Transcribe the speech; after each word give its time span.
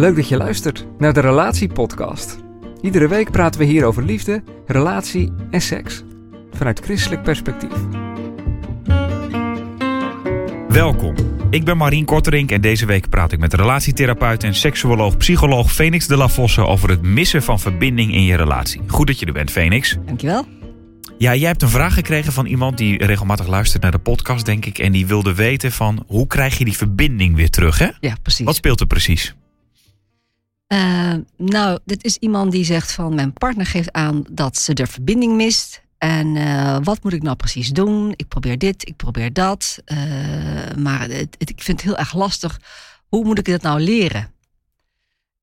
Leuk 0.00 0.16
dat 0.16 0.28
je 0.28 0.36
luistert 0.36 0.86
naar 0.98 1.12
de 1.12 1.20
Relatiepodcast. 1.20 2.38
Iedere 2.80 3.08
week 3.08 3.30
praten 3.30 3.60
we 3.60 3.66
hier 3.66 3.84
over 3.84 4.02
liefde, 4.02 4.42
relatie 4.66 5.32
en 5.50 5.60
seks. 5.60 6.02
Vanuit 6.52 6.80
christelijk 6.80 7.22
perspectief. 7.22 7.72
Welkom. 10.68 11.14
Ik 11.50 11.64
ben 11.64 11.76
Marien 11.76 12.04
Korterink 12.04 12.50
en 12.50 12.60
deze 12.60 12.86
week 12.86 13.08
praat 13.08 13.32
ik 13.32 13.38
met 13.38 13.54
relatietherapeut 13.54 14.44
en 14.44 14.54
seksuoloog 14.54 15.16
psycholoog 15.16 15.72
Phoenix 15.72 16.06
de 16.06 16.16
la 16.16 16.28
Vosse 16.28 16.66
over 16.66 16.88
het 16.88 17.02
missen 17.02 17.42
van 17.42 17.60
verbinding 17.60 18.14
in 18.14 18.24
je 18.24 18.36
relatie. 18.36 18.80
Goed 18.86 19.06
dat 19.06 19.18
je 19.18 19.26
er 19.26 19.32
bent, 19.32 19.50
Phoenix. 19.50 19.96
Dankjewel. 20.06 20.46
Ja, 21.18 21.34
jij 21.34 21.48
hebt 21.48 21.62
een 21.62 21.68
vraag 21.68 21.94
gekregen 21.94 22.32
van 22.32 22.46
iemand 22.46 22.78
die 22.78 23.04
regelmatig 23.04 23.46
luistert 23.46 23.82
naar 23.82 23.92
de 23.92 23.98
podcast, 23.98 24.46
denk 24.46 24.66
ik. 24.66 24.78
En 24.78 24.92
die 24.92 25.06
wilde 25.06 25.34
weten 25.34 25.72
van 25.72 26.04
hoe 26.06 26.26
krijg 26.26 26.58
je 26.58 26.64
die 26.64 26.76
verbinding 26.76 27.36
weer 27.36 27.50
terug, 27.50 27.78
hè? 27.78 27.88
Ja, 28.00 28.16
precies. 28.22 28.44
Wat 28.44 28.56
speelt 28.56 28.80
er 28.80 28.86
precies? 28.86 29.34
Uh, 30.72 31.14
nou, 31.36 31.78
dit 31.84 32.04
is 32.04 32.16
iemand 32.16 32.52
die 32.52 32.64
zegt 32.64 32.92
van 32.92 33.14
mijn 33.14 33.32
partner 33.32 33.66
geeft 33.66 33.92
aan 33.92 34.24
dat 34.30 34.58
ze 34.58 34.72
de 34.72 34.86
verbinding 34.86 35.34
mist. 35.34 35.82
En 35.98 36.36
uh, 36.36 36.76
wat 36.82 37.02
moet 37.02 37.12
ik 37.12 37.22
nou 37.22 37.36
precies 37.36 37.70
doen? 37.70 38.12
Ik 38.16 38.28
probeer 38.28 38.58
dit, 38.58 38.88
ik 38.88 38.96
probeer 38.96 39.32
dat. 39.32 39.82
Uh, 39.86 39.98
maar 40.76 41.10
ik 41.38 41.62
vind 41.62 41.66
het 41.66 41.82
heel 41.82 41.96
erg 41.96 42.14
lastig. 42.14 42.60
Hoe 43.08 43.24
moet 43.24 43.38
ik 43.38 43.44
dat 43.44 43.62
nou 43.62 43.80
leren? 43.80 44.32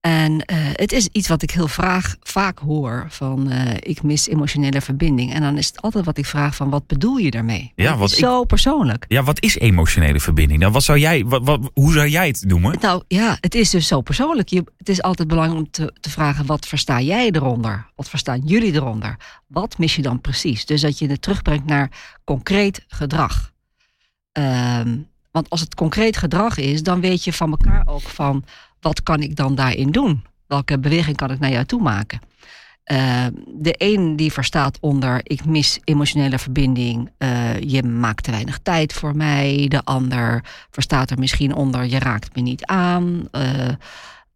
En 0.08 0.44
het 0.74 0.92
is 0.92 1.08
iets 1.12 1.28
wat 1.28 1.42
ik 1.42 1.52
heel 1.52 1.68
vraag, 1.68 2.16
vaak 2.22 2.60
hoor 2.60 3.06
van 3.10 3.52
ik 3.80 4.04
mis 4.04 4.28
emotionele 4.28 4.82
verbinding. 4.82 5.34
En 5.34 5.42
dan 5.42 5.58
is 5.58 5.68
het 5.68 5.82
altijd 5.82 6.06
wat 6.06 6.18
ik 6.18 6.26
vraag 6.26 6.56
van 6.56 6.70
wat 6.70 6.88
bedoel 6.88 7.18
je 7.18 7.32
daarmee? 7.32 7.72
Ja, 7.76 7.98
wat 7.98 8.12
zo 8.12 8.44
persoonlijk. 8.44 9.06
Ja, 9.08 9.24
wat 9.24 9.42
is 9.42 9.58
emotionele 9.58 10.20
verbinding? 10.20 10.60
Nou, 10.60 10.72
wat 10.72 10.84
zou 10.84 11.00
jij, 11.00 11.26
wat, 11.26 11.44
wat, 11.44 11.72
hoe 11.74 11.94
zou 11.94 12.08
jij 12.08 12.28
het 12.28 12.44
noemen? 12.48 12.76
Nou 12.82 13.04
ja, 13.08 13.38
het 13.40 13.56
is 13.56 13.70
dus 13.70 13.88
zo 13.88 14.02
persoonlijk. 14.02 14.50
Je, 14.50 14.64
het 14.78 14.90
is 14.90 15.02
altijd 15.02 15.28
belangrijk 15.28 15.60
om 15.60 15.72
te, 15.72 15.94
te 16.00 16.10
vragen 16.10 16.46
wat 16.46 16.68
versta 16.68 17.02
jij 17.02 17.30
eronder? 17.32 17.92
Wat 17.96 18.10
verstaan 18.10 18.42
jullie 18.46 18.74
eronder? 18.74 19.16
Wat 19.48 19.78
mis 19.78 19.96
je 19.96 20.02
dan 20.02 20.22
precies? 20.22 20.66
Dus 20.66 20.82
dat 20.82 21.00
je 21.00 21.08
het 21.08 21.22
terugbrengt 21.22 21.66
naar 21.66 22.20
concreet 22.24 22.86
gedrag. 22.88 23.52
Um, 24.32 25.08
want 25.32 25.50
als 25.50 25.60
het 25.60 25.76
concreet 25.76 26.18
gedrag 26.18 26.58
is, 26.58 26.84
dan 26.84 27.02
weet 27.02 27.24
je 27.24 27.34
van 27.34 27.50
elkaar 27.50 27.84
ook 27.88 28.02
van 28.02 28.44
wat 28.80 29.04
kan 29.04 29.22
ik 29.22 29.36
dan 29.36 29.56
daarin 29.56 29.92
doen? 29.92 30.24
Welke 30.48 30.80
beweging 30.80 31.16
kan 31.16 31.32
ik 31.32 31.40
naar 31.40 31.52
jou 31.52 31.66
toe 31.66 31.82
maken? 31.82 32.20
Uh, 32.92 33.26
de 33.48 33.76
een 33.78 34.16
die 34.16 34.32
verstaat 34.32 34.78
onder 34.80 35.20
ik 35.24 35.46
mis 35.46 35.80
emotionele 35.84 36.40
verbinding, 36.40 37.12
uh, 37.20 37.60
je 37.60 37.84
maakt 37.84 38.24
te 38.24 38.32
weinig 38.32 38.60
tijd 38.64 38.94
voor 38.94 39.16
mij. 39.16 39.66
De 39.68 39.84
ander 39.84 40.44
verstaat 40.72 41.10
er 41.10 41.20
misschien 41.20 41.54
onder 41.54 41.86
je 41.86 42.00
raakt 42.00 42.36
me 42.36 42.42
niet 42.42 42.66
aan. 42.66 43.28
Uh, 43.32 43.70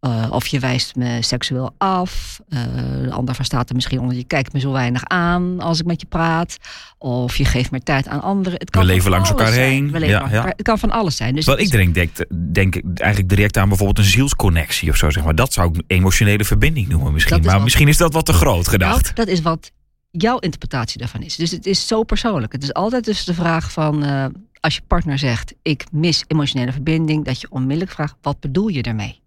uh, 0.07 0.27
of 0.29 0.47
je 0.47 0.59
wijst 0.59 0.95
me 0.95 1.17
seksueel 1.21 1.73
af. 1.77 2.39
Uh, 2.49 2.59
de 3.03 3.11
ander 3.11 3.35
verstaat 3.35 3.69
er 3.69 3.75
misschien 3.75 3.99
onder 3.99 4.17
je 4.17 4.23
kijkt 4.23 4.53
me 4.53 4.59
zo 4.59 4.71
weinig 4.71 5.03
aan 5.05 5.59
als 5.59 5.79
ik 5.79 5.85
met 5.85 6.01
je 6.01 6.07
praat. 6.07 6.57
Of 6.97 7.35
je 7.35 7.45
geeft 7.45 7.71
meer 7.71 7.83
tijd 7.83 8.07
aan 8.07 8.21
anderen. 8.21 8.59
Het 8.59 8.69
kan 8.69 8.81
We 8.81 8.87
leven 8.87 9.11
langs 9.11 9.29
elkaar 9.29 9.51
zijn. 9.53 9.69
heen. 9.71 9.91
We 9.91 9.99
leven 9.99 10.07
Ja, 10.07 10.17
langs 10.19 10.31
ja. 10.31 10.37
elkaar. 10.37 10.53
Het 10.57 10.61
kan 10.65 10.79
van 10.79 10.91
alles 10.91 11.15
zijn. 11.15 11.35
Dus 11.35 11.45
Wat 11.45 11.59
ik 11.59 11.71
denk, 11.71 11.93
denk, 11.93 12.11
denk 12.53 12.75
ik 12.75 12.83
eigenlijk 12.99 13.29
direct 13.35 13.57
aan 13.57 13.67
bijvoorbeeld 13.67 13.97
een 13.97 14.11
zielsconnectie 14.11 14.89
of 14.89 14.95
zo. 14.95 15.09
Zeg 15.09 15.23
maar. 15.23 15.35
Dat 15.35 15.53
zou 15.53 15.73
ik 15.73 15.83
emotionele 15.87 16.43
verbinding 16.45 16.87
noemen 16.87 17.13
misschien. 17.13 17.41
Maar 17.43 17.53
wat- 17.53 17.63
misschien 17.63 17.87
is 17.87 17.97
dat 17.97 18.13
wat 18.13 18.25
te 18.25 18.33
groot 18.33 18.67
gedacht. 18.67 19.01
Nou, 19.03 19.13
dat 19.15 19.27
is 19.27 19.41
wat 19.41 19.71
jouw 20.11 20.37
interpretatie 20.37 20.99
daarvan 20.99 21.21
is. 21.21 21.35
Dus 21.35 21.51
het 21.51 21.65
is 21.65 21.87
zo 21.87 22.03
persoonlijk. 22.03 22.51
Het 22.51 22.63
is 22.63 22.73
altijd 22.73 23.05
dus 23.05 23.23
de 23.23 23.33
vraag 23.33 23.71
van... 23.71 24.03
eh, 24.03 24.25
als 24.59 24.75
je 24.75 24.81
partner 24.87 25.19
zegt, 25.19 25.53
ik 25.61 25.85
mis 25.91 26.23
emotionele 26.27 26.71
verbinding... 26.71 27.25
dat 27.25 27.41
je 27.41 27.47
onmiddellijk 27.49 27.91
vraagt, 27.91 28.15
wat 28.21 28.39
bedoel 28.39 28.67
je 28.67 28.81
daarmee? 28.81 29.20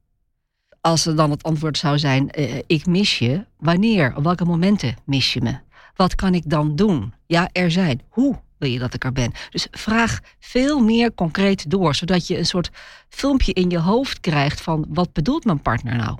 Als 0.84 1.06
er 1.06 1.16
dan 1.16 1.30
het 1.30 1.42
antwoord 1.42 1.78
zou 1.78 1.98
zijn, 1.98 2.30
eh, 2.30 2.58
ik 2.66 2.86
mis 2.86 3.18
je. 3.18 3.44
Wanneer? 3.58 4.16
Op 4.16 4.24
welke 4.24 4.44
momenten 4.44 4.96
mis 5.04 5.32
je 5.32 5.40
me? 5.40 5.58
Wat 5.96 6.14
kan 6.14 6.34
ik 6.34 6.42
dan 6.46 6.76
doen? 6.76 7.14
Ja, 7.26 7.48
er 7.52 7.70
zijn. 7.70 8.00
Hoe 8.08 8.40
wil 8.58 8.70
je 8.70 8.78
dat 8.78 8.94
ik 8.94 9.04
er 9.04 9.12
ben? 9.12 9.32
Dus 9.50 9.66
vraag 9.70 10.20
veel 10.40 10.80
meer 10.80 11.14
concreet 11.14 11.70
door... 11.70 11.94
zodat 11.94 12.26
je 12.26 12.38
een 12.38 12.46
soort 12.46 12.70
filmpje 13.08 13.52
in 13.52 13.70
je 13.70 13.78
hoofd 13.78 14.20
krijgt 14.20 14.60
van... 14.60 14.86
wat 14.88 15.12
bedoelt 15.12 15.44
mijn 15.44 15.62
partner 15.62 15.96
nou? 15.96 16.18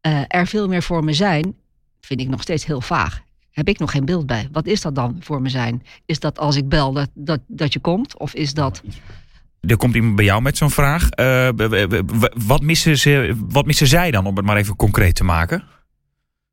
Eh, 0.00 0.22
er 0.26 0.46
veel 0.46 0.68
meer 0.68 0.82
voor 0.82 1.04
me 1.04 1.12
zijn, 1.12 1.56
vind 2.00 2.20
ik 2.20 2.28
nog 2.28 2.42
steeds 2.42 2.64
heel 2.64 2.80
vaag. 2.80 3.20
Heb 3.50 3.68
ik 3.68 3.78
nog 3.78 3.90
geen 3.90 4.04
beeld 4.04 4.26
bij. 4.26 4.48
Wat 4.52 4.66
is 4.66 4.80
dat 4.80 4.94
dan 4.94 5.16
voor 5.20 5.42
me 5.42 5.48
zijn? 5.48 5.82
Is 6.06 6.20
dat 6.20 6.38
als 6.38 6.56
ik 6.56 6.68
bel 6.68 7.06
dat, 7.14 7.40
dat 7.46 7.72
je 7.72 7.80
komt? 7.80 8.18
Of 8.18 8.34
is 8.34 8.54
dat. 8.54 8.82
Er 9.60 9.76
komt 9.76 9.94
iemand 9.94 10.16
bij 10.16 10.24
jou 10.24 10.42
met 10.42 10.56
zo'n 10.56 10.70
vraag. 10.70 11.08
Eh, 11.08 11.48
wat, 12.46 12.60
missen 12.60 12.98
ze, 12.98 13.36
wat 13.48 13.66
missen 13.66 13.86
zij 13.86 14.10
dan, 14.10 14.26
om 14.26 14.36
het 14.36 14.44
maar 14.44 14.56
even 14.56 14.76
concreet 14.76 15.14
te 15.14 15.24
maken? 15.24 15.64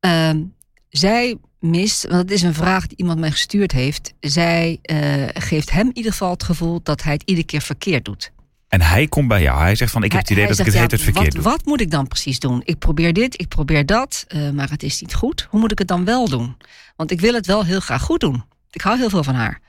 Ehm, 0.00 0.42
zij 0.88 1.36
mist, 1.60 2.06
want 2.08 2.22
het 2.22 2.30
is 2.30 2.42
een 2.42 2.54
vraag 2.54 2.86
die 2.86 2.96
iemand 2.96 3.18
mij 3.18 3.30
gestuurd 3.30 3.72
heeft. 3.72 4.14
Zij 4.20 4.78
eh, 4.82 5.24
geeft 5.34 5.70
hem 5.70 5.86
in 5.86 5.96
ieder 5.96 6.12
geval 6.12 6.30
het 6.30 6.42
gevoel 6.42 6.80
dat 6.82 7.02
hij 7.02 7.12
het 7.12 7.22
iedere 7.24 7.46
keer 7.46 7.62
verkeerd 7.62 8.04
doet. 8.04 8.32
En 8.68 8.80
hij 8.80 9.06
komt 9.06 9.28
bij 9.28 9.42
jou. 9.42 9.60
Hij 9.60 9.74
zegt 9.74 9.92
van, 9.92 10.02
ik 10.02 10.12
heb 10.12 10.20
het 10.20 10.30
idee 10.30 10.44
hij 10.44 10.52
dat 10.52 10.58
ik 10.58 10.64
het 10.64 10.74
zegt, 10.74 10.90
heet 10.90 11.00
het 11.00 11.06
ja, 11.06 11.12
verkeerd 11.12 11.34
wat, 11.34 11.44
doe. 11.44 11.52
Wat 11.52 11.64
moet 11.64 11.80
ik 11.80 11.90
dan 11.90 12.08
precies 12.08 12.38
doen? 12.38 12.60
Ik 12.64 12.78
probeer 12.78 13.12
dit, 13.12 13.40
ik 13.40 13.48
probeer 13.48 13.86
dat, 13.86 14.24
eh, 14.28 14.50
maar 14.50 14.70
het 14.70 14.82
is 14.82 15.00
niet 15.00 15.14
goed. 15.14 15.46
Hoe 15.50 15.60
moet 15.60 15.72
ik 15.72 15.78
het 15.78 15.88
dan 15.88 16.04
wel 16.04 16.28
doen? 16.28 16.56
Want 16.96 17.10
ik 17.10 17.20
wil 17.20 17.34
het 17.34 17.46
wel 17.46 17.64
heel 17.64 17.80
graag 17.80 18.02
goed 18.02 18.20
doen. 18.20 18.44
Ik 18.70 18.80
hou 18.80 18.98
heel 18.98 19.10
veel 19.10 19.24
van 19.24 19.34
haar. 19.34 19.60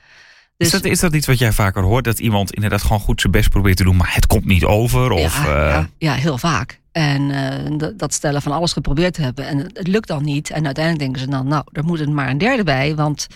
Dus, 0.58 0.66
Is, 0.66 0.72
dat, 0.72 0.84
is 0.84 1.00
dat 1.00 1.14
iets 1.14 1.26
wat 1.26 1.38
jij 1.38 1.52
vaker 1.52 1.82
hoort? 1.82 2.04
Dat 2.04 2.18
iemand 2.18 2.52
inderdaad 2.54 2.82
gewoon 2.82 3.00
goed 3.00 3.20
zijn 3.20 3.32
best 3.32 3.50
probeert 3.50 3.76
te 3.76 3.84
doen, 3.84 3.96
maar 3.96 4.14
het 4.14 4.26
komt 4.26 4.44
niet 4.44 4.64
over? 4.64 5.10
Of, 5.10 5.44
ja, 5.44 5.44
eh, 5.46 5.70
ja, 5.70 5.88
ja, 5.98 6.12
heel 6.14 6.38
vaak. 6.38 6.80
En 6.92 7.30
eh, 7.30 7.90
dat- 7.96 8.14
stellen 8.14 8.42
van 8.42 8.52
alles 8.52 8.72
geprobeerd 8.72 9.14
te 9.14 9.22
hebben. 9.22 9.46
En 9.46 9.58
het, 9.58 9.70
het 9.78 9.86
lukt 9.86 10.08
dan 10.08 10.24
niet. 10.24 10.50
En 10.50 10.64
uiteindelijk 10.64 11.04
denken 11.04 11.20
ze 11.22 11.28
dan, 11.30 11.48
nou, 11.48 11.64
er 11.72 11.84
moet 11.84 12.00
er 12.00 12.10
maar 12.10 12.28
een 12.28 12.38
derde 12.38 12.64
bij. 12.64 12.94
Want 12.94 13.26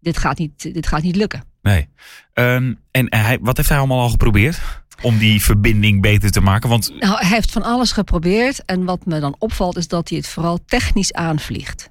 dit 0.00 0.18
gaat 0.18 0.38
niet, 0.38 0.74
dit 0.74 0.86
gaat 0.86 1.02
niet 1.02 1.16
lukken. 1.16 1.44
Nee. 1.62 1.88
Ehm, 2.32 2.74
en 2.90 3.06
hij, 3.16 3.38
wat 3.40 3.56
heeft 3.56 3.68
hij 3.68 3.78
allemaal 3.78 4.00
al 4.00 4.08
geprobeerd? 4.10 4.58
Om 5.02 5.18
die 5.18 5.42
verbinding 5.42 6.00
beter 6.00 6.30
te 6.30 6.40
maken? 6.40 6.68
Want 6.68 6.92
Nou, 7.00 7.16
hij 7.18 7.28
heeft 7.28 7.50
van 7.52 7.62
alles 7.62 7.92
geprobeerd. 7.92 8.64
En 8.64 8.84
wat 8.84 9.06
me 9.06 9.20
dan 9.20 9.34
opvalt 9.38 9.76
is 9.76 9.88
dat 9.88 10.08
hij 10.08 10.18
het 10.18 10.28
vooral 10.28 10.58
technisch 10.66 11.12
aanvliegt. 11.12 11.90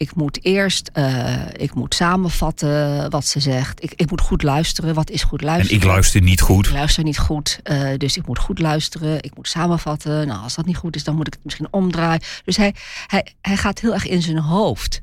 Ik 0.00 0.14
moet 0.14 0.44
eerst 0.44 0.90
eh, 0.92 1.46
ik 1.52 1.74
moet 1.74 1.94
samenvatten 1.94 3.10
wat 3.10 3.26
ze 3.26 3.40
zegt. 3.40 3.82
Ik, 3.82 3.92
ik 3.94 4.10
moet 4.10 4.20
goed 4.20 4.42
luisteren. 4.42 4.94
Wat 4.94 5.10
is 5.10 5.22
goed 5.22 5.40
en 5.40 5.46
luisteren? 5.46 5.76
ik 5.76 5.84
luister 5.84 6.22
niet 6.22 6.40
goed. 6.40 6.66
Ik 6.66 6.72
luister 6.72 7.04
niet 7.04 7.18
goed, 7.18 7.60
eh, 7.62 7.96
dus 7.96 8.16
ik 8.16 8.26
moet 8.26 8.38
goed 8.38 8.58
luisteren. 8.58 9.22
Ik 9.22 9.36
moet 9.36 9.48
samenvatten. 9.48 10.26
Nou, 10.26 10.42
als 10.42 10.54
dat 10.54 10.66
niet 10.66 10.76
goed 10.76 10.96
is, 10.96 11.04
dan 11.04 11.16
moet 11.16 11.26
ik 11.26 11.32
het 11.32 11.44
misschien 11.44 11.68
omdraaien. 11.70 12.20
Dus 12.44 12.56
hij, 12.56 12.74
hij, 13.06 13.34
hij 13.40 13.56
gaat 13.56 13.80
heel 13.80 13.92
erg 13.92 14.06
in 14.06 14.22
zijn 14.22 14.38
hoofd. 14.38 15.02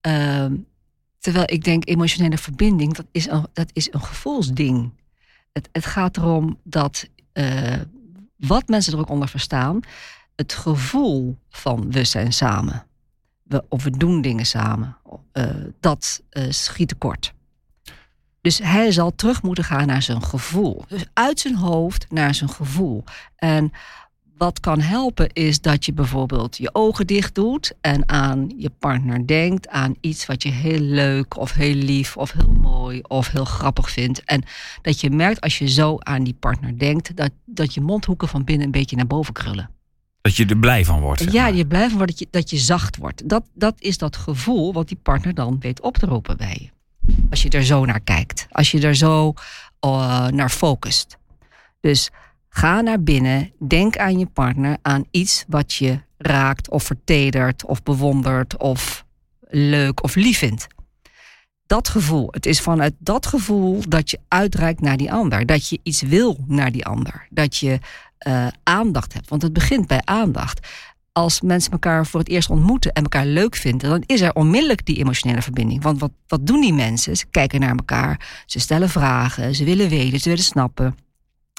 Ehm, 0.00 0.54
terwijl 1.18 1.46
ik 1.46 1.64
denk, 1.64 1.88
emotionele 1.88 2.38
verbinding, 2.38 2.94
dat 2.94 3.06
is 3.12 3.28
een, 3.28 3.46
dat 3.52 3.70
is 3.72 3.92
een 3.92 4.02
gevoelsding. 4.02 4.92
Het, 5.52 5.68
het 5.72 5.86
gaat 5.86 6.16
erom 6.16 6.58
dat, 6.64 7.08
eh, 7.32 7.74
wat 8.36 8.68
mensen 8.68 8.92
er 8.92 8.98
ook 8.98 9.10
onder 9.10 9.28
verstaan, 9.28 9.80
het 10.36 10.52
gevoel 10.52 11.38
van 11.50 11.90
we 11.90 12.04
zijn 12.04 12.32
samen. 12.32 12.86
Of 13.68 13.84
we 13.84 13.90
doen 13.90 14.20
dingen 14.20 14.46
samen. 14.46 14.96
eh, 15.32 15.44
dat 15.80 16.22
eh, 16.30 16.44
schiet 16.48 16.88
tekort. 16.88 17.32
Dus 18.40 18.58
hij 18.58 18.92
zal 18.92 19.14
terug 19.14 19.42
moeten 19.42 19.64
gaan 19.64 19.86
naar 19.86 20.02
zijn 20.02 20.22
gevoel. 20.22 20.84
Dus 20.88 21.04
uit 21.12 21.40
zijn 21.40 21.56
hoofd 21.56 22.06
naar 22.10 22.34
zijn 22.34 22.50
gevoel. 22.50 23.04
En 23.36 23.72
wat 24.36 24.60
kan 24.60 24.80
helpen 24.80 25.32
is 25.32 25.60
dat 25.60 25.84
je 25.84 25.92
bijvoorbeeld 25.92 26.56
je 26.56 26.74
ogen 26.74 27.06
dicht 27.06 27.34
doet 27.34 27.72
en 27.80 28.08
aan 28.08 28.52
je 28.56 28.70
partner 28.70 29.26
denkt, 29.26 29.68
aan 29.68 29.94
iets 30.00 30.26
wat 30.26 30.42
je 30.42 30.48
heel 30.48 30.80
leuk 30.80 31.36
of 31.36 31.52
heel 31.52 31.74
lief 31.74 32.16
of 32.16 32.32
heel 32.32 32.52
mooi 32.60 33.00
of 33.00 33.28
heel 33.28 33.44
grappig 33.44 33.90
vindt. 33.90 34.24
En 34.24 34.42
dat 34.82 35.00
je 35.00 35.10
merkt 35.10 35.40
als 35.40 35.58
je 35.58 35.68
zo 35.68 35.96
aan 35.98 36.24
die 36.24 36.36
partner 36.38 36.78
denkt, 36.78 37.16
dat, 37.16 37.30
dat 37.44 37.74
je 37.74 37.80
mondhoeken 37.80 38.28
van 38.28 38.44
binnen 38.44 38.66
een 38.66 38.72
beetje 38.72 38.96
naar 38.96 39.06
boven 39.06 39.32
krullen. 39.32 39.70
Dat 40.22 40.36
je 40.36 40.46
er 40.46 40.56
blij 40.56 40.84
van 40.84 41.00
wordt. 41.00 41.20
zeg 41.20 41.32
Ja, 41.32 41.46
je 41.46 41.66
blijft 41.66 41.90
van 41.90 42.06
dat 42.06 42.18
je, 42.18 42.28
dat 42.30 42.50
je 42.50 42.58
zacht 42.58 42.96
wordt. 42.96 43.28
Dat, 43.28 43.44
dat 43.54 43.74
is 43.78 43.98
dat 43.98 44.16
gevoel 44.16 44.72
wat 44.72 44.88
die 44.88 44.98
partner 45.02 45.34
dan 45.34 45.60
weet 45.60 45.80
op 45.80 45.96
te 45.96 46.06
roepen 46.06 46.36
bij 46.36 46.58
je. 46.60 46.70
Als 47.30 47.42
je 47.42 47.48
er 47.48 47.64
zo 47.64 47.84
naar 47.84 48.00
kijkt. 48.00 48.46
Als 48.50 48.70
je 48.70 48.80
er 48.80 48.94
zo 48.94 49.34
eh, 49.80 50.26
naar 50.26 50.50
focust. 50.50 51.18
Dus 51.80 52.10
ga 52.48 52.80
naar 52.80 53.02
binnen, 53.02 53.52
denk 53.68 53.96
aan 53.96 54.18
je 54.18 54.26
partner, 54.26 54.76
aan 54.82 55.04
iets 55.10 55.44
wat 55.48 55.72
je 55.72 56.00
raakt 56.18 56.70
of 56.70 56.82
vertedert 56.82 57.64
of 57.64 57.82
bewondert 57.82 58.56
of 58.56 59.04
leuk 59.40 60.02
of 60.02 60.14
lief 60.14 60.38
vindt. 60.38 60.66
Dat 61.66 61.88
gevoel, 61.88 62.28
het 62.30 62.46
is 62.46 62.60
vanuit 62.60 62.94
dat 62.98 63.26
gevoel 63.26 63.82
dat 63.88 64.10
je 64.10 64.18
uitreikt 64.28 64.80
naar 64.80 64.96
die 64.96 65.12
ander, 65.12 65.46
dat 65.46 65.68
je 65.68 65.80
iets 65.82 66.02
wil 66.02 66.44
naar 66.46 66.72
die 66.72 66.86
ander, 66.86 67.26
dat 67.30 67.56
je 67.56 67.78
uh, 68.26 68.46
aandacht 68.62 69.12
hebt, 69.12 69.28
want 69.28 69.42
het 69.42 69.52
begint 69.52 69.86
bij 69.86 70.00
aandacht 70.04 70.66
als 71.12 71.40
mensen 71.40 71.72
elkaar 71.72 72.06
voor 72.06 72.20
het 72.20 72.28
eerst 72.28 72.50
ontmoeten 72.50 72.92
en 72.92 73.02
elkaar 73.02 73.26
leuk 73.26 73.56
vinden, 73.56 73.90
dan 73.90 74.02
is 74.06 74.20
er 74.20 74.34
onmiddellijk 74.34 74.86
die 74.86 74.96
emotionele 74.96 75.42
verbinding. 75.42 75.82
Want 75.82 76.00
wat, 76.00 76.10
wat 76.26 76.46
doen 76.46 76.60
die 76.60 76.72
mensen? 76.72 77.16
Ze 77.16 77.26
kijken 77.30 77.60
naar 77.60 77.76
elkaar, 77.76 78.42
ze 78.46 78.60
stellen 78.60 78.88
vragen, 78.88 79.54
ze 79.54 79.64
willen 79.64 79.88
weten, 79.88 80.20
ze 80.20 80.28
willen 80.28 80.44
snappen. 80.44 80.96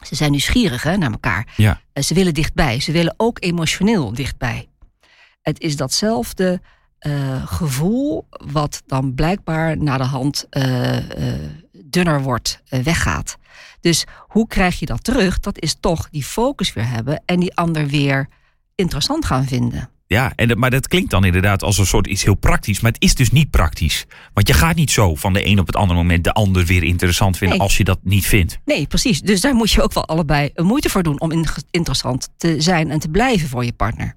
Ze 0.06 0.16
zijn 0.16 0.32
nieuwsgierig 0.32 0.84
hè, 0.84 0.98
naar 0.98 1.12
elkaar. 1.12 1.54
Ja. 1.56 1.82
Uh, 1.94 2.04
ze 2.04 2.14
willen 2.14 2.34
dichtbij, 2.34 2.80
ze 2.80 2.92
willen 2.92 3.14
ook 3.18 3.44
emotioneel 3.44 4.14
dichtbij. 4.14 4.68
Het 5.42 5.60
is 5.60 5.76
datzelfde 5.76 6.62
uh, 7.08 7.48
gevoel 7.48 8.28
wat 8.30 8.84
dan 8.86 9.14
blijkbaar 9.14 9.78
naar 9.78 9.98
de 9.98 10.04
hand 10.04 10.48
dunner 11.94 12.22
wordt, 12.22 12.62
weggaat. 12.70 13.38
Dus 13.82 14.06
hoe 14.28 14.48
krijg 14.48 14.80
je 14.80 14.86
dat 14.86 15.04
terug? 15.04 15.40
Dat 15.40 15.60
is 15.62 15.76
toch 15.80 16.10
die 16.10 16.24
focus 16.24 16.74
weer 16.74 16.88
hebben 16.90 17.22
en 17.26 17.40
die 17.40 17.56
ander 17.56 17.88
weer 17.88 18.28
interessant 18.76 19.26
gaan 19.26 19.46
vinden. 19.46 19.90
Ja, 20.08 20.32
en, 20.36 20.60
maar 20.60 20.70
dat 20.70 20.88
klinkt 20.88 21.10
dan 21.12 21.26
inderdaad 21.26 21.64
als 21.64 21.78
een 21.78 21.86
soort 21.86 22.08
iets 22.08 22.24
heel 22.24 22.36
praktisch. 22.36 22.80
Maar 22.80 22.92
het 22.92 23.02
is 23.04 23.16
dus 23.16 23.32
niet 23.32 23.50
praktisch. 23.50 24.06
Want 24.34 24.48
je 24.48 24.54
gaat 24.54 24.76
niet 24.76 24.92
zo 24.92 25.16
van 25.16 25.34
de 25.34 25.46
een 25.46 25.60
op 25.60 25.68
het 25.68 25.76
andere 25.76 26.00
moment 26.00 26.24
de 26.24 26.34
ander 26.34 26.66
weer 26.66 26.84
interessant 26.84 27.38
vinden 27.38 27.58
Nee. 27.58 27.68
als 27.68 27.78
je 27.78 27.84
dat 27.84 28.00
niet 28.04 28.26
vindt. 28.26 28.58
Nee, 28.66 28.88
precies. 28.88 29.22
Dus 29.22 29.42
daar 29.42 29.54
moet 29.56 29.72
je 29.72 29.82
ook 29.82 29.94
wel 29.94 30.08
allebei 30.08 30.50
een 30.54 30.66
moeite 30.66 30.90
voor 30.90 31.04
doen 31.04 31.20
om 31.22 31.32
in- 31.32 31.46
interessant 31.72 32.30
te 32.38 32.62
zijn 32.62 32.92
en 32.92 33.00
te 33.00 33.10
blijven 33.10 33.50
voor 33.50 33.66
je 33.66 33.74
partner. 33.74 34.16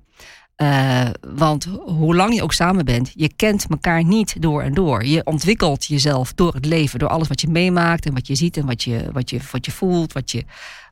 Eh, 0.57 1.09
want 1.35 1.65
hoe 1.85 2.15
lang 2.15 2.35
je 2.35 2.43
ook 2.43 2.53
samen 2.53 2.85
bent, 2.85 3.13
je 3.15 3.31
kent 3.37 3.67
elkaar 3.69 4.05
niet 4.05 4.43
door 4.43 4.63
en 4.63 4.75
door. 4.75 5.05
Je 5.05 5.25
ontwikkelt 5.25 5.85
jezelf 5.85 6.35
door 6.35 6.55
het 6.55 6.65
leven, 6.65 6.99
door 6.99 7.09
alles 7.09 7.29
wat 7.29 7.41
je 7.41 7.49
meemaakt 7.49 8.07
en 8.07 8.15
wat 8.15 8.27
je 8.27 8.35
ziet 8.35 8.57
en 8.57 8.67
wat 8.67 8.83
je, 8.83 9.09
wat 9.13 9.31
je, 9.31 9.41
wat 9.51 9.65
je 9.65 9.73
voelt, 9.73 10.13
wat 10.13 10.31
je, 10.31 10.45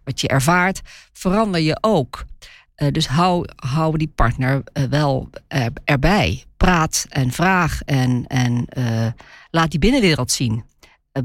wat 0.04 0.20
je 0.20 0.28
ervaart, 0.28 0.80
verander 1.12 1.60
je 1.60 1.78
ook. 1.80 2.24
Eh, 2.74 2.88
dus 2.90 3.06
hou, 3.06 3.48
hou 3.56 3.96
die 3.98 4.12
partner 4.14 4.62
eh, 4.72 4.84
wel 4.84 5.30
er- 5.48 5.72
erbij. 5.84 6.44
Praat 6.56 7.06
en 7.08 7.30
vraag 7.32 7.82
en, 7.82 8.24
en 8.26 8.66
laat 9.50 9.70
die 9.70 9.80
binnenwereld 9.80 10.30
zien. 10.30 10.64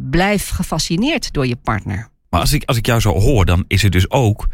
Blijf 0.10 0.50
gefascineerd 0.50 1.34
door 1.34 1.48
je 1.48 1.56
partner. 1.56 2.10
Maar 2.30 2.40
als 2.40 2.54
ik, 2.54 2.64
als 2.66 2.78
ik 2.78 2.86
jou 2.86 3.00
zo 3.00 3.14
hoor, 3.20 3.46
dan 3.46 3.64
is 3.68 3.82
het 3.82 3.92
dus 3.92 4.10
ook 4.10 4.48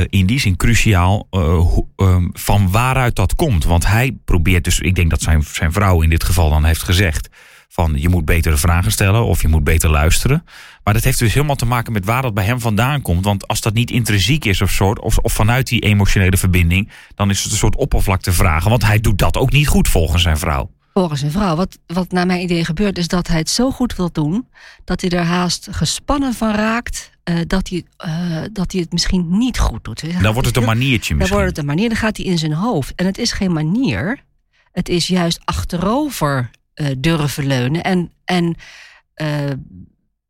in 0.00 0.26
die 0.26 0.40
zin 0.40 0.56
cruciaal 0.56 1.26
eh, 1.30 1.78
ehm, 1.96 2.28
van 2.32 2.70
waaruit 2.70 3.16
dat 3.16 3.34
komt. 3.34 3.64
Want 3.64 3.86
hij 3.86 4.16
probeert 4.24 4.64
dus, 4.64 4.80
ik 4.80 4.94
denk 4.94 5.10
dat 5.10 5.22
zijn, 5.22 5.42
zijn 5.42 5.72
vrouw 5.72 6.02
in 6.02 6.10
dit 6.10 6.24
geval 6.24 6.50
dan 6.50 6.64
heeft 6.64 6.82
gezegd. 6.82 7.28
Van 7.68 7.94
je 7.96 8.08
moet 8.08 8.24
betere 8.24 8.56
vragen 8.56 8.92
stellen 8.92 9.24
of 9.24 9.42
je 9.42 9.48
moet 9.48 9.64
beter 9.64 9.90
luisteren. 9.90 10.44
Maar 10.84 10.94
dat 10.94 11.04
heeft 11.04 11.18
dus 11.18 11.34
helemaal 11.34 11.56
te 11.56 11.66
maken 11.66 11.92
met 11.92 12.04
waar 12.04 12.22
dat 12.22 12.34
bij 12.34 12.44
hem 12.44 12.60
vandaan 12.60 13.02
komt. 13.02 13.24
Want 13.24 13.48
als 13.48 13.60
dat 13.60 13.74
niet 13.74 13.90
intrinsiek 13.90 14.44
is 14.44 14.60
of, 14.60 14.70
soort, 14.70 15.00
of, 15.00 15.18
of 15.18 15.32
vanuit 15.32 15.66
die 15.68 15.80
emotionele 15.80 16.36
verbinding, 16.36 16.90
dan 17.14 17.30
is 17.30 17.42
het 17.42 17.52
een 17.52 17.58
soort 17.58 17.76
oppervlakte 17.76 18.32
vragen. 18.32 18.70
Want 18.70 18.86
hij 18.86 19.00
doet 19.00 19.18
dat 19.18 19.36
ook 19.36 19.52
niet 19.52 19.68
goed 19.68 19.88
volgens 19.88 20.22
zijn 20.22 20.38
vrouw. 20.38 20.70
Volgens 20.94 21.22
een 21.22 21.30
vrouw. 21.30 21.56
Wat, 21.56 21.78
wat 21.86 22.12
naar 22.12 22.26
mijn 22.26 22.42
idee 22.42 22.64
gebeurt, 22.64 22.98
is 22.98 23.08
dat 23.08 23.26
hij 23.26 23.38
het 23.38 23.50
zo 23.50 23.70
goed 23.70 23.96
wil 23.96 24.12
doen. 24.12 24.48
dat 24.84 25.00
hij 25.00 25.10
er 25.10 25.24
haast 25.24 25.68
gespannen 25.70 26.34
van 26.34 26.54
raakt. 26.54 27.10
Eh, 27.22 27.36
dat, 27.46 27.68
hij, 27.68 27.84
eh, 27.96 28.42
dat 28.52 28.72
hij 28.72 28.80
het 28.80 28.92
misschien 28.92 29.38
niet 29.38 29.58
goed 29.58 29.84
doet. 29.84 30.22
Dan 30.22 30.32
wordt 30.32 30.48
het 30.48 30.56
een 30.56 30.64
maniertje 30.64 31.08
Dan 31.08 31.16
misschien. 31.16 31.38
wordt 31.38 31.56
het 31.56 31.58
een 31.58 31.74
manier, 31.74 31.88
dan 31.88 31.98
gaat 31.98 32.16
hij 32.16 32.26
in 32.26 32.38
zijn 32.38 32.52
hoofd. 32.52 32.94
En 32.94 33.06
het 33.06 33.18
is 33.18 33.32
geen 33.32 33.52
manier. 33.52 34.24
Het 34.72 34.88
is 34.88 35.06
juist 35.06 35.40
achterover 35.44 36.50
eh, 36.74 36.86
durven 36.98 37.46
leunen. 37.46 37.82
En, 37.82 38.12
en 38.24 38.56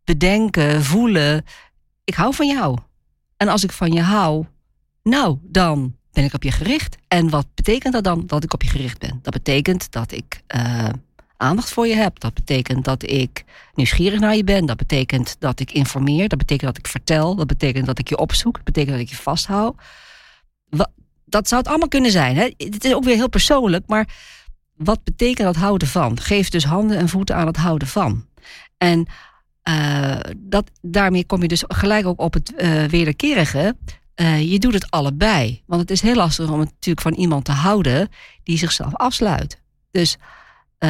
bedenken, 0.04 0.84
voelen. 0.84 1.44
Ik 2.04 2.14
hou 2.14 2.34
van 2.34 2.46
jou. 2.46 2.78
En 3.36 3.48
als 3.48 3.64
ik 3.64 3.72
van 3.72 3.92
je 3.92 4.00
hou, 4.00 4.46
nou, 5.02 5.38
dan 5.42 5.96
ben 6.12 6.24
ik 6.24 6.34
op 6.34 6.42
je 6.42 6.52
gericht. 6.52 6.96
En 7.08 7.30
wat 7.30 7.46
betekent 7.54 7.92
dat 7.92 8.04
dan 8.04 8.26
dat 8.26 8.44
ik 8.44 8.52
op 8.52 8.62
je 8.62 8.68
gericht 8.68 8.98
ben? 8.98 9.18
Dat 9.22 9.32
betekent 9.32 9.92
dat 9.92 10.12
ik 10.12 10.42
aandacht 11.42 11.70
voor 11.70 11.86
je 11.86 11.94
heb. 11.94 12.20
Dat 12.20 12.34
betekent 12.34 12.84
dat 12.84 13.10
ik 13.10 13.44
nieuwsgierig 13.74 14.20
naar 14.20 14.36
je 14.36 14.44
ben. 14.44 14.66
Dat 14.66 14.76
betekent 14.76 15.36
dat 15.38 15.60
ik 15.60 15.72
informeer. 15.72 16.28
Dat 16.28 16.38
betekent 16.38 16.66
dat 16.66 16.78
ik 16.78 16.86
vertel. 16.86 17.34
Dat 17.34 17.46
betekent 17.46 17.86
dat 17.86 17.98
ik 17.98 18.08
je 18.08 18.18
opzoek. 18.18 18.54
Dat 18.54 18.64
betekent 18.64 18.92
dat 18.92 19.00
ik 19.00 19.08
je 19.08 19.16
vasthoud. 19.22 19.74
Dat 21.24 21.48
zou 21.48 21.60
het 21.60 21.70
allemaal 21.70 21.88
kunnen 21.88 22.10
zijn. 22.10 22.36
Hè? 22.36 22.50
Het 22.56 22.84
is 22.84 22.94
ook 22.94 23.04
weer 23.04 23.16
heel 23.16 23.28
persoonlijk, 23.28 23.86
maar 23.86 24.08
wat 24.76 25.04
betekent 25.04 25.46
dat 25.46 25.56
houden 25.56 25.88
van? 25.88 26.20
Geef 26.20 26.48
dus 26.48 26.64
handen 26.64 26.96
en 26.96 27.08
voeten 27.08 27.36
aan 27.36 27.46
het 27.46 27.56
houden 27.56 27.88
van. 27.88 28.26
En 28.78 29.06
eh, 29.62 30.16
dat, 30.36 30.70
daarmee 30.80 31.26
kom 31.26 31.42
je 31.42 31.48
dus 31.48 31.64
gelijk 31.68 32.06
ook 32.06 32.20
op 32.20 32.34
het 32.34 32.54
eh, 32.54 32.84
wederkerige. 32.84 33.76
Eh, 34.14 34.50
je 34.50 34.58
doet 34.58 34.74
het 34.74 34.90
allebei. 34.90 35.62
Want 35.66 35.80
het 35.80 35.90
is 35.90 36.00
heel 36.00 36.14
lastig 36.14 36.50
om 36.50 36.58
natuurlijk 36.58 37.00
van 37.00 37.14
iemand 37.14 37.44
te 37.44 37.52
houden 37.52 38.08
die 38.42 38.58
zichzelf 38.58 38.94
afsluit. 38.94 39.60
Dus 39.90 40.16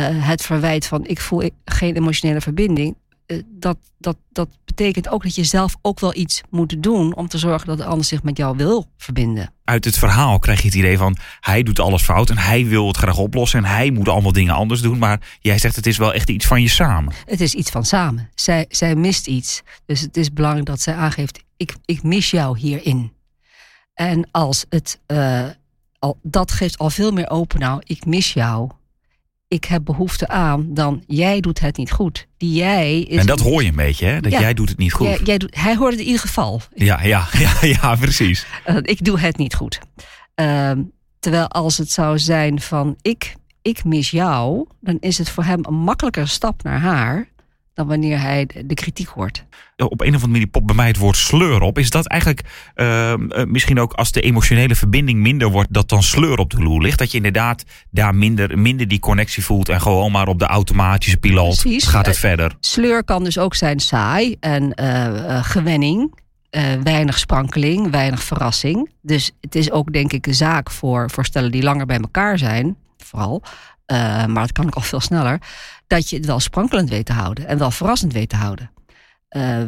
het 0.01 0.43
verwijt 0.43 0.87
van 0.87 1.07
ik 1.07 1.21
voel 1.21 1.51
geen 1.65 1.97
emotionele 1.97 2.41
verbinding. 2.41 2.97
eh, 3.27 3.37
dat, 3.47 3.77
dat, 3.99 4.17
dat 4.33 4.49
betekent 4.65 5.09
ook 5.09 5.23
dat 5.23 5.35
je 5.35 5.45
zelf 5.45 5.77
ook 5.83 6.01
wel 6.01 6.15
iets 6.15 6.41
moet 6.51 6.83
doen 6.83 7.15
om 7.15 7.29
te 7.29 7.39
zorgen 7.39 7.67
dat 7.67 7.79
de 7.79 7.85
ander 7.85 8.05
zich 8.05 8.23
met 8.23 8.37
jou 8.37 8.57
wil 8.57 8.87
verbinden. 8.97 9.53
Uit 9.65 9.85
het 9.85 9.99
verhaal 9.99 10.39
krijg 10.39 10.61
je 10.61 10.67
het 10.67 10.77
idee 10.77 10.99
van 10.99 11.17
hij 11.41 11.63
doet 11.63 11.81
alles 11.81 12.03
fout 12.03 12.31
en 12.31 12.39
hij 12.39 12.67
wil 12.67 12.87
het 12.87 12.97
graag 12.97 13.19
oplossen 13.19 13.59
en 13.59 13.71
hij 13.71 13.91
moet 13.91 14.09
allemaal 14.09 14.33
dingen 14.33 14.55
anders 14.55 14.81
doen. 14.81 14.99
Maar 14.99 15.21
jij 15.41 15.59
zegt 15.59 15.77
het 15.77 15.87
is 15.87 15.97
wel 15.97 16.15
echt 16.15 16.31
iets 16.31 16.47
van 16.47 16.63
je 16.63 16.69
samen. 16.69 17.13
Het 17.25 17.41
is 17.41 17.55
iets 17.55 17.71
van 17.71 17.85
samen. 17.85 18.31
Zij, 18.35 18.65
zij 18.69 18.95
mist 18.95 19.27
iets. 19.27 19.63
Dus 19.87 20.01
het 20.01 20.17
is 20.17 20.33
belangrijk 20.33 20.67
dat 20.67 20.81
zij 20.81 20.95
aangeeft: 20.95 21.43
ik, 21.57 21.75
ik 21.85 22.03
mis 22.03 22.31
jou 22.31 22.59
hierin. 22.59 23.13
En 23.95 24.29
als 24.31 24.65
het, 24.69 25.01
eh, 25.07 25.45
al, 25.99 26.19
dat 26.23 26.53
geeft 26.53 26.79
al 26.79 26.91
veel 26.91 27.13
meer 27.13 27.31
open. 27.31 27.61
Nou, 27.61 27.83
ik 27.85 28.05
mis 28.05 28.33
jou. 28.33 28.71
Ik 29.53 29.65
heb 29.65 29.85
behoefte 29.85 30.29
aan. 30.29 30.67
Dan 30.75 31.03
jij 31.07 31.41
doet 31.41 31.61
het 31.61 31.77
niet 31.77 31.91
goed. 31.93 32.27
Die 32.37 32.53
jij 32.53 33.01
is. 33.01 33.19
en 33.19 33.27
dat 33.27 33.41
hoor 33.41 33.63
je 33.63 33.69
een 33.69 33.77
beetje, 33.77 34.07
hè? 34.07 34.21
Dat 34.21 34.33
Ja. 34.33 34.41
jij 34.41 34.55
doet 34.55 34.69
het 34.69 34.79
niet 34.79 34.93
goed. 34.93 35.07
Jij, 35.07 35.19
jij 35.25 35.39
doet, 35.39 35.55
hij 35.61 35.77
hoort 35.77 35.91
het 35.91 36.01
in 36.01 36.07
ieder 36.07 36.21
geval. 36.21 36.61
Ja, 36.75 37.03
ja, 37.03 37.27
ja, 37.39 37.53
ja, 37.61 37.95
precies. 37.97 38.47
Eh, 38.65 38.77
ik 38.83 39.05
doe 39.05 39.19
het 39.21 39.37
niet 39.37 39.55
goed. 39.55 39.79
Ehm, 40.35 40.83
terwijl 41.21 41.49
als 41.49 41.79
het 41.79 41.91
zou 41.91 42.19
zijn 42.19 42.61
van 42.61 42.97
ik, 43.03 43.35
ik 43.63 43.85
mis 43.85 44.11
jou, 44.11 44.67
dan 44.81 44.97
is 45.01 45.19
het 45.19 45.29
voor 45.31 45.45
hem 45.45 45.61
een 45.63 45.75
makkelijker 45.75 46.29
stap 46.29 46.63
naar 46.63 46.79
haar 46.81 47.29
dan 47.75 47.87
wanneer 47.87 48.21
hij 48.21 48.49
de, 48.67 48.75
kritiek 48.75 49.09
hoort. 49.09 49.45
Op 49.77 50.01
een 50.01 50.09
of 50.09 50.15
andere 50.15 50.33
manier 50.33 50.47
popt 50.47 50.67
bij 50.67 50.75
mij 50.75 50.87
het 50.87 50.97
woord 50.97 51.17
sleur 51.17 51.61
op. 51.61 51.79
Is 51.79 51.91
dat 51.91 52.07
eigenlijk 52.07 52.43
ehm, 52.75 53.31
eh, 53.31 53.45
misschien 53.45 53.81
ook 53.81 53.93
als 53.93 54.13
de 54.13 54.21
emotionele 54.21 54.75
verbinding 54.75 55.21
minder 55.21 55.49
wordt, 55.49 55.73
dat 55.73 55.89
dan 55.89 56.03
sleur 56.03 56.39
op 56.39 56.51
de 56.51 56.63
loer 56.63 56.83
ligt? 56.83 56.99
Dat 56.99 57.11
je 57.11 57.17
inderdaad 57.17 57.65
daar 57.91 58.15
minder, 58.15 58.59
minder 58.59 58.89
die 58.89 58.99
connectie 58.99 59.45
voelt 59.45 59.69
en 59.69 59.81
gewoon 59.81 60.13
maar 60.13 60.29
op 60.29 60.39
de 60.39 60.47
automatische 60.47 61.17
piloot 61.17 61.61
Precies. 61.61 61.85
gaat 61.85 62.07
het 62.07 62.15
Eh, 62.15 62.21
verder. 62.21 62.53
Sleur 62.61 63.05
kan 63.05 63.25
dus 63.25 63.39
ook 63.39 63.55
zijn 63.55 63.81
saai 63.81 64.37
en 64.41 64.75
eh, 64.75 65.45
gewenning. 65.45 66.21
weinig 66.83 67.19
sprankeling, 67.19 67.91
weinig 67.91 68.23
verrassing. 68.23 68.91
Dus 69.03 69.31
het 69.41 69.55
is 69.55 69.71
ook 69.71 69.93
denk 69.93 70.13
ik 70.13 70.27
een 70.27 70.35
zaak 70.35 70.71
voor, 70.71 71.11
voor 71.11 71.25
stellen 71.25 71.51
die 71.51 71.63
langer 71.63 71.87
bij 71.87 71.99
elkaar 71.99 72.39
zijn, 72.39 72.77
vooral. 72.97 73.43
Eh, 73.87 74.27
maar 74.27 74.43
het 74.43 74.53
kan 74.53 74.67
ook 74.67 74.75
al 74.75 74.83
veel 74.83 75.01
sneller. 75.01 75.41
Dat 75.87 76.11
je 76.11 76.17
het 76.17 76.27
wel 76.27 76.41
sprankelend 76.41 76.89
weet 76.89 77.07
te 77.07 77.13
houden 77.13 77.47
en 77.47 77.59
wel 77.59 77.71
verrassend 77.71 78.13
weet 78.13 78.29
te 78.29 78.37
houden. 78.37 78.71
Eh, 79.29 79.63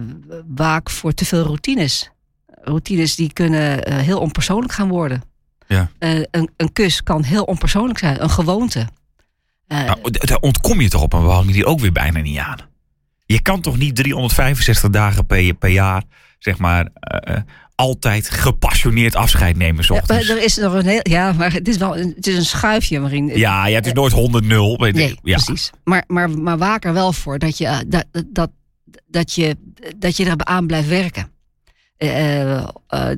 waak 0.47 0.91
voor 0.91 1.15
te 1.15 1.25
veel 1.25 1.43
routines. 1.43 2.11
Routines 2.47 3.15
die 3.15 3.33
kunnen 3.33 3.85
eh, 3.85 3.97
heel 3.97 4.21
onpersoonlijk 4.21 4.73
gaan 4.73 4.89
worden. 4.89 5.23
Ja. 5.67 5.91
Een, 5.99 6.51
een 6.57 6.73
kus 6.73 7.03
kan 7.03 7.23
heel 7.23 7.45
onpersoonlijk 7.45 7.99
zijn, 7.99 8.23
een 8.23 8.31
gewoonte. 8.31 8.89
Nou, 9.67 10.11
daar 10.11 10.39
ontkom 10.39 10.81
je 10.81 10.89
toch 10.89 11.03
op 11.03 11.15
en 11.15 11.23
we 11.23 11.29
hangen 11.29 11.53
die 11.53 11.67
ook 11.67 11.81
weer 11.81 11.93
bijna 11.93 12.21
niet 12.21 12.39
aan. 12.39 12.59
Je 13.27 13.43
kan 13.43 13.61
toch 13.61 13.77
niet 13.77 13.97
365 13.97 14.91
dagen 14.91 15.27
per, 15.27 15.55
per 15.55 15.71
jaar, 15.71 16.03
zeg 16.39 16.59
maar, 16.59 16.89
altijd 17.75 18.31
gepassioneerd 18.31 19.15
afscheid 19.15 19.57
nemen. 19.57 19.85
Ja, 19.87 20.03
er 20.07 20.43
is 20.43 20.57
nog 20.57 20.73
een 20.75 20.87
heel. 20.87 21.01
Ja, 21.03 21.33
maar 21.33 21.53
het 21.53 21.69
is 21.69 21.77
wel. 21.77 21.99
Een, 21.99 22.13
het 22.17 22.27
is 22.27 22.37
een 22.37 22.45
schuifje, 22.45 23.01
Marien. 23.01 23.39
Ja, 23.39 23.67
ja, 23.67 23.75
het 23.75 23.87
is 23.87 23.93
nooit 23.93 24.13
100-0. 24.13 24.17
weet 24.17 24.79
je. 24.81 24.93
Nee, 24.93 25.19
ja. 25.23 25.37
precies. 25.37 25.71
Maar, 25.85 26.05
maar, 26.07 26.31
maar 26.31 26.59
waak 26.59 26.85
er 26.85 26.93
wel 26.93 27.13
voor 27.13 27.39
dat 27.39 27.59
je, 27.59 27.67
eh, 27.67 27.79
dat, 27.87 28.05
dat, 28.27 28.51
dat, 29.07 29.33
je, 29.33 29.57
dat 29.97 30.17
je 30.17 30.25
er 30.25 30.45
aan 30.45 30.67
blijft 30.67 30.89
werken. 30.89 31.33
Eh, 31.97 32.59
eh, 32.59 32.67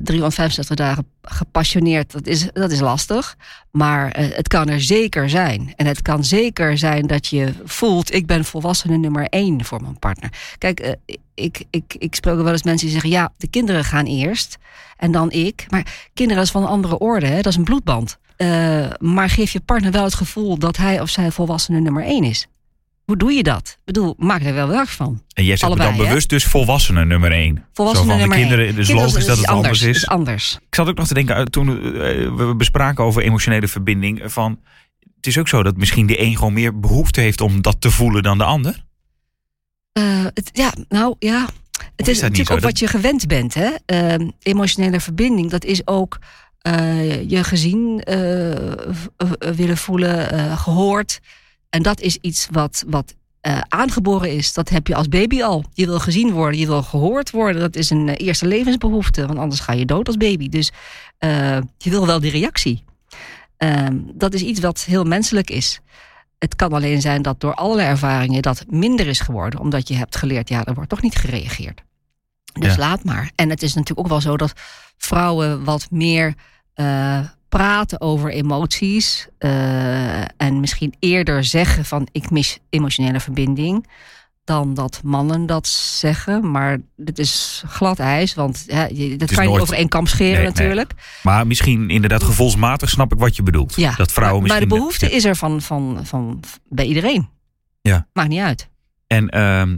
365 0.03 0.75
dagen 0.75 1.05
gepassioneerd, 1.21 2.11
dat 2.11 2.27
is, 2.27 2.47
dat 2.53 2.71
is 2.71 2.79
lastig. 2.79 3.35
Maar 3.71 4.11
eh, 4.11 4.35
het 4.35 4.47
kan 4.47 4.69
er 4.69 4.81
zeker 4.81 5.29
zijn. 5.29 5.73
En 5.75 5.85
het 5.85 6.01
kan 6.01 6.23
zeker 6.23 6.77
zijn 6.77 7.07
dat 7.07 7.27
je 7.27 7.53
voelt, 7.63 8.13
ik 8.13 8.25
ben 8.25 8.45
volwassene 8.45 8.97
nummer 8.97 9.27
één 9.29 9.65
voor 9.65 9.81
mijn 9.81 9.99
partner. 9.99 10.29
Kijk, 10.57 10.79
eh, 10.79 10.91
ik, 11.33 11.63
ik, 11.69 11.95
ik 11.97 12.15
spreek 12.15 12.35
wel 12.35 12.51
eens 12.51 12.63
mensen 12.63 12.85
die 12.85 12.93
zeggen, 12.93 13.09
ja, 13.09 13.33
de 13.37 13.47
kinderen 13.47 13.83
gaan 13.83 14.05
eerst 14.05 14.57
en 14.97 15.11
dan 15.11 15.31
ik. 15.31 15.65
Maar 15.69 16.09
kinderen 16.13 16.43
is 16.43 16.51
van 16.51 16.61
een 16.61 16.67
andere 16.67 16.97
orde, 16.97 17.25
hè? 17.25 17.35
dat 17.35 17.45
is 17.51 17.55
een 17.55 17.63
bloedband. 17.63 18.17
Eh, 18.35 18.89
maar 18.99 19.29
geef 19.29 19.51
je 19.51 19.59
partner 19.59 19.91
wel 19.91 20.03
het 20.03 20.13
gevoel 20.13 20.57
dat 20.57 20.77
hij 20.77 21.01
of 21.01 21.09
zij 21.09 21.31
volwassene 21.31 21.79
nummer 21.79 22.03
één 22.03 22.23
is. 22.23 22.47
Hoe 23.07 23.17
doe 23.17 23.31
je 23.31 23.43
dat? 23.43 23.67
Ik 23.79 23.85
bedoel, 23.85 24.13
maak 24.17 24.43
er 24.43 24.53
wel 24.53 24.67
werk 24.67 24.87
van. 24.87 25.23
En 25.33 25.43
jij 25.43 25.57
zegt 25.57 25.63
Allebei, 25.71 25.89
dan 25.89 25.99
hè? 25.99 26.07
bewust 26.07 26.29
dus 26.29 26.45
volwassenen 26.45 27.07
nummer 27.07 27.31
één. 27.31 27.65
Volwassenen 27.73 28.09
van 28.09 28.17
nummer 28.19 28.37
de 28.37 28.43
kinderen, 28.43 28.65
één. 28.65 28.77
Is 28.77 28.85
Kinderen 28.87 29.09
logisch 29.11 29.25
dat 29.25 29.37
het 29.37 29.47
anders 29.47 29.67
anders. 29.79 29.95
is. 29.97 30.03
is 30.03 30.07
anders. 30.07 30.57
Ik 30.67 30.75
zat 30.75 30.87
ook 30.87 30.97
nog 30.97 31.07
te 31.07 31.13
denken, 31.13 31.35
eh, 31.35 31.43
toen 31.43 31.69
eh, 31.69 32.35
we 32.35 32.53
bespraken 32.57 33.03
over 33.03 33.21
emotionele 33.21 33.67
verbinding, 33.67 34.21
eh, 34.21 34.29
van 34.29 34.59
het 35.15 35.27
is 35.27 35.37
ook 35.37 35.47
zo 35.47 35.63
dat 35.63 35.77
misschien 35.77 36.05
de 36.07 36.21
een 36.21 36.35
gewoon 36.35 36.53
meer 36.53 36.79
behoefte 36.79 37.21
heeft 37.21 37.41
om 37.41 37.61
dat 37.61 37.81
te 37.81 37.91
voelen 37.91 38.23
dan 38.23 38.37
de 38.37 38.43
ander. 38.43 38.85
Het, 40.33 40.49
ja, 40.53 40.73
nou 40.89 41.15
ja. 41.19 41.47
Het 41.95 42.07
is 42.07 42.15
is, 42.15 42.21
natuurlijk 42.21 42.49
ook 42.51 42.55
Dat- 42.61 42.69
wat 42.69 42.79
je 42.79 42.87
gewend 42.87 43.27
bent. 43.27 43.53
Hè? 43.53 43.69
Ehm, 43.85 44.29
emotionele 44.41 44.99
verbinding, 44.99 45.49
dat 45.49 45.63
is 45.65 45.87
ook 45.87 46.17
je 47.27 47.43
gezien 47.43 48.01
willen 49.55 49.77
voelen, 49.77 50.31
eh, 50.31 50.59
gehoord. 50.59 51.19
En 51.69 51.81
dat 51.81 52.01
is 52.01 52.17
iets 52.21 52.47
wat, 52.51 52.83
wat 52.87 53.15
eh, 53.41 53.59
aangeboren 53.67 54.31
is. 54.31 54.53
Dat 54.53 54.69
heb 54.69 54.87
je 54.87 54.95
als 54.95 55.07
baby 55.07 55.43
al. 55.43 55.65
Je 55.73 55.85
wil 55.85 55.99
gezien 55.99 56.31
worden, 56.31 56.59
je 56.59 56.65
wil 56.65 56.83
gehoord 56.83 57.31
worden. 57.31 57.61
Dat 57.61 57.75
is 57.75 57.89
een 57.89 58.09
eh, 58.09 58.27
eerste 58.27 58.45
levensbehoefte, 58.47 59.27
want 59.27 59.39
anders 59.39 59.59
ga 59.61 59.73
je 59.73 59.85
dood 59.85 60.07
als 60.07 60.17
baby. 60.17 60.49
Dus 60.49 60.71
eh, 61.17 61.57
je 61.77 61.89
wil 61.89 62.05
wel 62.05 62.19
die 62.19 62.31
reactie. 62.31 62.83
Ehm, 63.57 63.97
dat 64.13 64.33
is 64.33 64.41
iets 64.41 64.59
wat 64.59 64.83
heel 64.83 65.03
menselijk 65.03 65.49
is. 65.49 65.79
Het 66.39 66.55
kan 66.55 66.73
alleen 66.73 67.01
zijn 67.01 67.21
dat 67.21 67.39
door 67.39 67.53
allerlei 67.53 67.87
ervaringen 67.87 68.41
dat 68.41 68.65
minder 68.69 69.07
is 69.07 69.19
geworden, 69.19 69.59
omdat 69.59 69.87
je 69.87 69.95
hebt 69.95 70.15
geleerd, 70.15 70.49
ja, 70.49 70.65
er 70.65 70.73
wordt 70.73 70.89
toch 70.89 71.01
niet 71.01 71.15
gereageerd. 71.15 71.83
Dus 72.53 72.73
Ja. 72.75 72.79
laat 72.79 73.03
maar. 73.03 73.31
En 73.35 73.49
het 73.49 73.61
is 73.61 73.73
natuurlijk 73.73 73.99
ook 73.99 74.07
wel 74.07 74.21
zo 74.21 74.37
dat 74.37 74.53
vrouwen 74.97 75.63
wat 75.63 75.87
meer 75.91 76.33
praten 77.49 78.01
over 78.01 78.31
emoties 78.31 79.27
eh, 79.37 80.21
en 80.21 80.59
misschien 80.59 80.93
eerder 80.99 81.43
zeggen 81.43 81.85
van 81.85 82.07
ik 82.11 82.29
mis 82.29 82.59
emotionele 82.69 83.19
verbinding 83.19 83.87
dan 84.43 84.73
dat 84.73 85.01
mannen 85.03 85.45
dat 85.45 85.67
zeggen. 85.67 86.51
Maar 86.51 86.77
dit 86.95 87.19
is 87.19 87.63
glad 87.67 87.99
ijs, 87.99 88.33
want 88.33 88.63
ja, 88.67 88.87
je, 88.93 89.15
dat 89.15 89.31
kan 89.33 89.43
je 89.43 89.49
nooit- 89.49 89.61
over 89.61 89.75
één 89.75 89.87
kam 89.87 90.05
scheren 90.07 90.31
Nee, 90.33 90.41
nee. 90.41 90.51
natuurlijk. 90.51 90.91
Maar 91.23 91.47
misschien 91.47 91.89
inderdaad 91.89 92.23
gevoelsmatig 92.23 92.89
snap 92.89 93.13
ik 93.13 93.19
wat 93.19 93.35
je 93.35 93.43
bedoelt. 93.43 93.75
Ja, 93.75 93.93
dat 93.95 94.11
vrouwen 94.11 94.41
maar, 94.41 94.49
maar 94.49 94.59
misschien. 94.59 94.69
de 94.69 94.75
behoefte 94.75 95.15
is 95.15 95.25
er 95.25 95.35
van, 95.35 95.61
van, 95.61 95.99
van 96.03 96.39
bij 96.69 96.85
iedereen. 96.85 97.29
Ja. 97.81 98.07
Maakt 98.13 98.29
niet 98.29 98.39
uit. 98.41 98.69
En 99.07 99.29
ehm, 99.29 99.77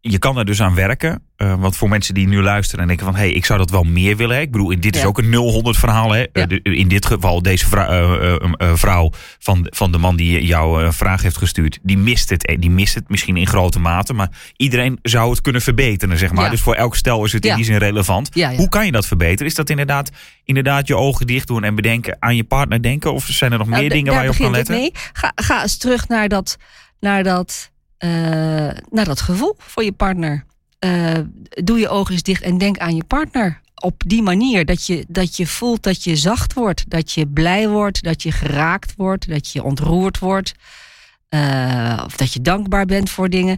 je 0.00 0.18
kan 0.18 0.38
er 0.38 0.44
dus 0.44 0.62
aan 0.62 0.74
werken. 0.74 1.22
eh, 1.36 1.54
want 1.60 1.76
voor 1.76 1.88
mensen 1.88 2.14
die 2.14 2.28
nu 2.28 2.42
luisteren 2.42 2.80
en 2.80 2.86
denken 2.86 3.06
van... 3.06 3.14
hé, 3.14 3.20
hey, 3.20 3.30
ik 3.32 3.44
zou 3.44 3.58
dat 3.58 3.70
wel 3.70 3.82
meer 3.82 4.16
willen. 4.16 4.36
Hè? 4.36 4.42
Ik 4.42 4.50
bedoel, 4.50 4.80
dit 4.80 4.94
is 4.94 5.00
Ja. 5.00 5.06
ook 5.06 5.18
een 5.18 5.30
0-100 5.30 5.78
verhaal. 5.78 6.10
Hè? 6.10 6.18
Ja. 6.18 6.46
Eh, 6.46 6.58
in 6.62 6.88
dit 6.88 7.06
geval 7.06 7.42
deze 7.42 7.68
vrou- 7.68 8.18
eh, 8.56 8.74
vrouw 8.74 9.10
van, 9.38 9.66
van 9.70 9.92
de 9.92 9.98
man 9.98 10.16
die 10.16 10.46
jou 10.46 10.82
een 10.84 10.92
vraag 10.92 11.22
heeft 11.22 11.36
gestuurd... 11.36 11.78
die 11.82 11.98
mist 11.98 12.30
het. 12.30 12.56
Die 12.58 12.70
mist 12.70 12.94
het 12.94 13.08
misschien 13.08 13.36
in 13.36 13.46
grote 13.46 13.78
mate. 13.78 14.12
Maar 14.12 14.28
iedereen 14.56 14.98
zou 15.02 15.30
het 15.30 15.40
kunnen 15.40 15.62
verbeteren, 15.62 16.18
zeg 16.18 16.32
maar. 16.32 16.44
Ja. 16.44 16.50
Dus 16.50 16.60
voor 16.60 16.74
elk 16.74 16.96
stel 16.96 17.24
is 17.24 17.32
het 17.32 17.44
in 17.46 17.54
die 17.56 17.64
zin 17.64 17.76
relevant. 17.76 18.28
Hoe 18.56 18.68
kan 18.68 18.86
je 18.86 18.92
dat 18.92 19.06
verbeteren? 19.06 19.46
Is 19.46 19.54
dat 19.54 19.70
inderdaad, 19.70 20.10
inderdaad 20.44 20.86
je 20.86 20.96
ogen 20.96 21.26
dicht 21.26 21.46
doen 21.46 21.64
en 21.64 21.74
bedenken... 21.74 22.16
aan 22.18 22.36
je 22.36 22.44
partner 22.44 22.82
denken? 22.82 23.12
Of 23.12 23.24
zijn 23.24 23.52
er 23.52 23.58
nog 23.58 23.68
Nou, 23.68 23.80
meer 23.80 23.90
dingen 23.90 24.06
waar 24.12 24.14
daar 24.14 24.24
je 24.24 24.30
op 24.30 24.36
kan 24.44 24.50
letten? 24.50 24.74
mee. 24.74 24.92
Ga, 25.12 25.32
ga 25.34 25.62
eens 25.62 25.76
terug 25.76 26.08
naar 26.08 26.28
dat, 26.28 26.56
naar 27.00 27.22
dat, 27.22 27.70
naar 28.90 29.04
dat 29.04 29.20
gevoel 29.20 29.54
voor 29.58 29.84
je 29.84 29.92
partner. 29.92 30.44
Eh, 30.78 31.14
doe 31.64 31.78
je 31.78 31.88
ogen 31.88 32.12
eens 32.12 32.22
dicht 32.22 32.42
en 32.42 32.58
denk 32.58 32.78
aan 32.78 32.96
je 32.96 33.04
partner. 33.04 33.60
Op 33.74 34.02
die 34.06 34.22
manier 34.22 34.64
dat 34.64 34.86
je, 34.86 35.04
dat 35.08 35.36
je 35.36 35.46
voelt 35.46 35.82
dat 35.82 36.04
je 36.04 36.16
zacht 36.16 36.52
wordt, 36.52 36.84
dat 36.90 37.12
je 37.12 37.26
blij 37.26 37.68
wordt, 37.68 38.02
dat 38.02 38.22
je 38.22 38.32
geraakt 38.32 38.94
wordt, 38.96 39.28
dat 39.28 39.48
je 39.52 39.62
ontroerd 39.64 40.18
wordt. 40.18 40.54
eh, 41.28 42.02
of 42.06 42.16
dat 42.16 42.32
je 42.32 42.40
dankbaar 42.40 42.86
bent 42.86 43.10
voor 43.10 43.28
dingen. 43.30 43.56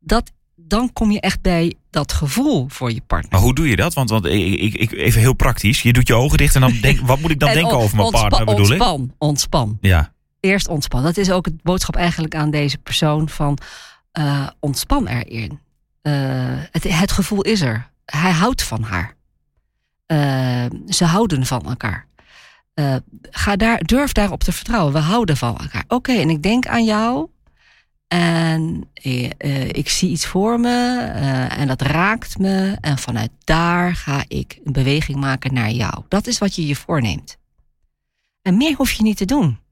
Dat, 0.00 0.30
dan 0.54 0.92
kom 0.92 1.10
je 1.10 1.20
echt 1.20 1.40
bij 1.40 1.74
dat 1.90 2.12
gevoel 2.12 2.66
voor 2.68 2.92
je 2.92 3.00
partner. 3.06 3.32
Maar 3.32 3.40
hoe 3.40 3.54
doe 3.54 3.68
je 3.68 3.76
dat? 3.76 3.94
Want, 3.94 4.10
want 4.10 4.24
ik, 4.24 4.74
ik, 4.74 4.92
even 4.92 5.20
heel 5.20 5.34
praktisch. 5.34 5.82
Je 5.82 5.92
doet 5.92 6.08
je 6.08 6.14
ogen 6.14 6.38
dicht 6.38 6.54
en 6.54 6.60
dan 6.60 6.78
denk 6.80 7.00
wat 7.06 7.20
moet 7.20 7.30
ik 7.30 7.38
dan 7.38 7.48
En 7.48 7.54
denken 7.54 7.76
on- 7.76 7.82
over 7.82 7.96
mijn 7.96 8.10
partner 8.10 8.44
bedoel 8.44 8.64
ik? 8.64 8.70
ontspan, 8.82 9.14
Ontspan, 9.18 9.78
Ja, 9.80 10.12
Eerst 10.44 10.68
ontspan. 10.68 11.02
Dat 11.02 11.16
is 11.16 11.30
ook 11.30 11.44
het 11.44 11.62
boodschap 11.62 11.96
eigenlijk 11.96 12.34
aan 12.34 12.50
deze 12.50 12.78
persoon 12.78 13.28
van 13.28 13.58
eh, 14.12 14.48
ontspan 14.60 15.06
erin. 15.06 15.60
Eh, 16.02 16.12
het, 16.70 16.82
het 16.82 17.12
gevoel 17.12 17.42
is 17.42 17.60
er. 17.60 17.90
Hij 18.04 18.30
houdt 18.30 18.62
van 18.62 18.82
haar. 18.82 19.16
Eh, 20.06 20.64
ze 20.88 21.04
houden 21.04 21.46
van 21.46 21.62
elkaar. 21.62 22.06
Ga 23.30 23.56
daar, 23.56 23.82
durf 23.82 24.12
daarop 24.12 24.42
te 24.42 24.52
vertrouwen. 24.52 24.92
We 24.92 24.98
houden 24.98 25.36
van 25.36 25.58
elkaar. 25.58 25.84
Oké, 25.88 26.12
en 26.12 26.30
ik 26.30 26.42
denk 26.42 26.66
aan 26.66 26.84
jou. 26.84 27.28
En 28.08 28.90
ik 29.72 29.88
zie 29.88 30.10
iets 30.10 30.26
voor 30.26 30.60
me. 30.60 30.96
en 31.48 31.66
dat 31.66 31.82
raakt 31.82 32.38
me. 32.38 32.76
En 32.80 32.98
vanuit 32.98 33.30
daar 33.44 33.94
ga 33.96 34.24
ik 34.28 34.60
een 34.64 34.72
beweging 34.72 35.18
maken 35.18 35.54
naar 35.54 35.70
jou. 35.70 36.04
Dat 36.08 36.26
is 36.26 36.38
wat 36.38 36.54
je 36.54 36.66
je 36.66 36.76
voorneemt. 36.76 37.38
En 38.42 38.56
meer 38.56 38.74
hoef 38.76 38.92
je 38.92 39.02
niet 39.02 39.16
te 39.16 39.24
doen. 39.24 39.62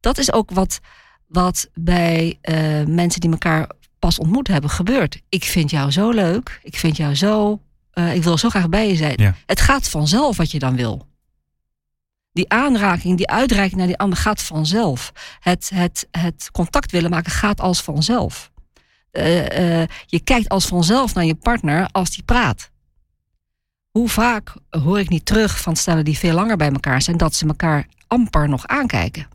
Dat 0.00 0.18
is 0.18 0.32
ook 0.32 0.50
wat, 0.50 0.80
wat 1.26 1.68
bij 1.74 2.38
eh, 2.40 2.84
mensen 2.86 3.20
die 3.20 3.30
elkaar 3.30 3.70
pas 3.98 4.18
ontmoet 4.18 4.48
hebben 4.48 4.70
gebeurt. 4.70 5.20
Ik 5.28 5.44
vind 5.44 5.70
jou 5.70 5.90
zo 5.90 6.10
leuk. 6.10 6.60
Ik 6.62 6.76
vind 6.76 6.96
jou 6.96 7.14
zo. 7.14 7.60
eh, 7.90 8.14
ik 8.14 8.22
wil 8.22 8.38
zo 8.38 8.48
graag 8.48 8.68
bij 8.68 8.88
je 8.88 8.96
zijn. 8.96 9.14
Ja. 9.16 9.34
Het 9.46 9.60
gaat 9.60 9.88
vanzelf 9.88 10.36
wat 10.36 10.50
je 10.50 10.58
dan 10.58 10.76
wil. 10.76 11.08
Die 12.32 12.48
aanraking, 12.48 13.16
die 13.16 13.28
uitreiking 13.28 13.78
naar 13.78 13.86
die 13.86 13.98
ander 13.98 14.18
gaat 14.18 14.42
vanzelf. 14.42 15.12
Het, 15.40 15.70
het, 15.74 16.08
het 16.10 16.48
contact 16.52 16.90
willen 16.90 17.10
maken 17.10 17.32
gaat 17.32 17.60
als 17.60 17.82
vanzelf. 17.82 18.50
Eh, 19.10 19.82
je 20.06 20.20
kijkt 20.24 20.48
als 20.48 20.66
vanzelf 20.66 21.14
naar 21.14 21.24
je 21.24 21.34
partner 21.34 21.88
als 21.92 22.10
die 22.10 22.22
praat. 22.24 22.70
Hoe 23.90 24.08
vaak 24.08 24.54
hoor 24.70 24.98
ik 25.00 25.08
niet 25.08 25.24
terug 25.26 25.60
van 25.60 25.76
stellen 25.76 26.04
die 26.04 26.18
veel 26.18 26.34
langer 26.34 26.56
bij 26.56 26.70
elkaar 26.70 27.02
zijn, 27.02 27.16
dat 27.16 27.34
ze 27.34 27.46
elkaar 27.46 27.86
amper 28.06 28.48
nog 28.48 28.66
aankijken. 28.66 29.28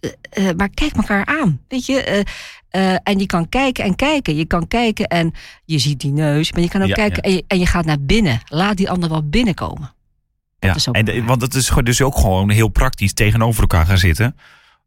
Eh, 0.00 0.48
eh, 0.48 0.56
maar 0.56 0.68
kijk 0.68 0.92
elkaar 0.96 1.26
aan. 1.26 1.60
Weet 1.68 1.86
je, 1.86 2.24
eh, 2.70 2.96
en 3.02 3.18
je 3.18 3.26
kan 3.26 3.48
kijken 3.48 3.84
en 3.84 3.94
kijken. 3.96 4.36
Je 4.36 4.44
kan 4.44 4.68
kijken 4.68 5.06
en 5.06 5.32
je 5.64 5.78
ziet 5.78 6.00
die 6.00 6.12
neus, 6.12 6.52
maar 6.52 6.62
je 6.62 6.68
kan 6.68 6.82
ook 6.82 6.88
Ja, 6.88 6.94
kijken 6.94 7.16
ja. 7.16 7.22
En, 7.30 7.32
je, 7.32 7.44
en 7.46 7.58
je 7.58 7.66
gaat 7.66 7.84
naar 7.84 8.00
binnen. 8.00 8.40
Laat 8.48 8.76
die 8.76 8.90
ander 8.90 9.08
wel 9.08 9.28
binnenkomen. 9.28 9.94
ja. 10.58 10.74
is 10.74 10.88
ook 10.88 10.94
En, 10.94 11.04
de- 11.04 11.22
want 11.24 11.40
het 11.42 11.54
is 11.54 11.70
dus 11.84 12.02
ook 12.02 12.16
gewoon 12.16 12.50
heel 12.50 12.68
praktisch 12.68 13.12
tegenover 13.12 13.60
elkaar 13.60 13.86
gaan 13.86 13.98
zitten. 13.98 14.36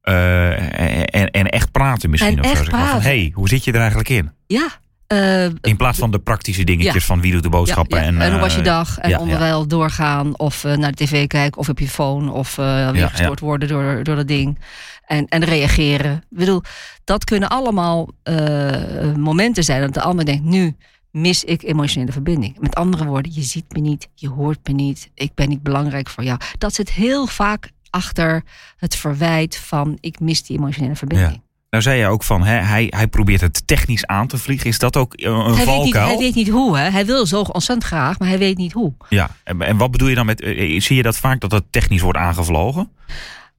en, 0.01 1.31
en 1.31 1.45
echt 1.49 1.71
praten 1.71 2.09
misschien. 2.09 2.37
En 2.37 2.43
of 2.43 2.51
echt 2.51 2.57
van, 2.69 2.79
praten. 2.79 3.01
hey, 3.01 3.31
hoe 3.33 3.47
zit 3.49 3.63
je 3.63 3.71
er 3.71 3.79
eigenlijk 3.79 4.09
in? 4.09 4.31
Ja. 4.47 4.67
Eh, 5.09 5.45
In 5.45 5.77
plaats 5.77 5.97
van 5.97 6.11
de 6.11 6.19
praktische 6.19 6.63
dingetjes 6.63 6.93
Ja. 6.93 6.99
van 6.99 7.21
wie 7.21 7.31
doet 7.31 7.43
de 7.43 7.49
boodschappen. 7.49 7.97
Ja, 7.97 8.03
ja. 8.03 8.09
En, 8.09 8.21
En, 8.21 8.31
hoe 8.31 8.39
was 8.39 8.53
je 8.53 8.59
eh, 8.59 8.65
dag? 8.65 8.97
En 8.97 9.17
onderwijl 9.19 9.67
doorgaan 9.67 10.37
of 10.39 10.63
eh, 10.63 10.77
naar 10.77 10.91
de 10.91 11.05
tv 11.05 11.27
kijken 11.27 11.59
of 11.59 11.69
op 11.69 11.79
je 11.79 11.87
phone 11.87 12.31
of 12.31 12.57
eh, 12.57 12.89
weer 12.89 13.09
gestoord 13.09 13.39
worden 13.39 13.67
door, 13.67 14.03
door 14.03 14.15
dat 14.15 14.27
ding. 14.27 14.59
En, 15.05 15.25
en 15.27 15.43
reageren. 15.43 16.15
Ik 16.29 16.37
bedoel, 16.37 16.61
dat 17.03 17.23
kunnen 17.23 17.49
allemaal 17.49 18.09
eh, 18.23 19.13
momenten 19.15 19.63
zijn 19.63 19.81
dat 19.81 19.93
de 19.93 20.01
ander 20.01 20.25
denkt, 20.25 20.43
nu 20.43 20.75
mis 21.11 21.43
ik 21.43 21.63
emotionele 21.63 22.11
verbinding. 22.11 22.59
Met 22.59 22.75
andere 22.75 23.05
woorden, 23.05 23.33
je 23.33 23.41
ziet 23.41 23.65
me 23.69 23.79
niet, 23.79 24.07
je 24.15 24.29
hoort 24.29 24.67
me 24.67 24.73
niet, 24.73 25.09
ik 25.13 25.31
ben 25.35 25.49
niet 25.49 25.63
belangrijk 25.63 26.09
voor 26.09 26.23
jou. 26.23 26.39
Dat 26.57 26.73
zit 26.73 26.91
heel 26.91 27.27
vaak 27.27 27.71
achter 27.89 28.43
het 28.77 28.95
verwijt 28.95 29.57
van 29.57 29.97
ik 29.99 30.19
mis 30.19 30.43
die 30.43 30.57
emotionele 30.57 30.95
verbinding. 30.95 31.41
Nou 31.69 31.83
zei 31.83 31.99
je 31.99 32.07
ook 32.07 32.23
van, 32.23 32.43
hè, 32.43 32.53
hij, 32.55 32.87
hij 32.89 33.07
probeert 33.07 33.41
het 33.41 33.67
technisch 33.67 34.05
aan 34.05 34.27
te 34.27 34.37
vliegen. 34.37 34.67
Is 34.69 34.79
dat 34.79 34.97
ook 34.97 35.13
eh, 35.13 35.31
een 35.31 35.37
Hij, 35.37 35.65
weet 35.65 35.65
niet, 35.65 35.65
valkuil? 35.65 36.07
hij 36.07 36.17
weet 36.17 36.35
niet 36.35 36.49
hoe, 36.49 36.77
hè? 36.77 36.89
hij 36.89 37.05
wil 37.05 37.25
zo 37.25 37.41
ontzettend 37.41 37.83
graag, 37.87 38.19
maar 38.19 38.27
hij 38.27 38.37
weet 38.37 38.57
niet 38.57 38.73
hoe. 38.73 38.93
Ja, 39.09 39.29
en, 39.43 39.61
en 39.61 39.77
wat 39.77 39.91
bedoel 39.91 40.07
je 40.07 40.15
dan 40.15 40.25
met, 40.25 40.41
eh, 40.41 40.79
zie 40.81 40.95
je 40.95 41.03
dat 41.03 41.17
vaak 41.17 41.39
dat 41.39 41.49
dat 41.49 41.63
technisch 41.69 42.01
wordt 42.01 42.17
aangevlogen? 42.17 42.89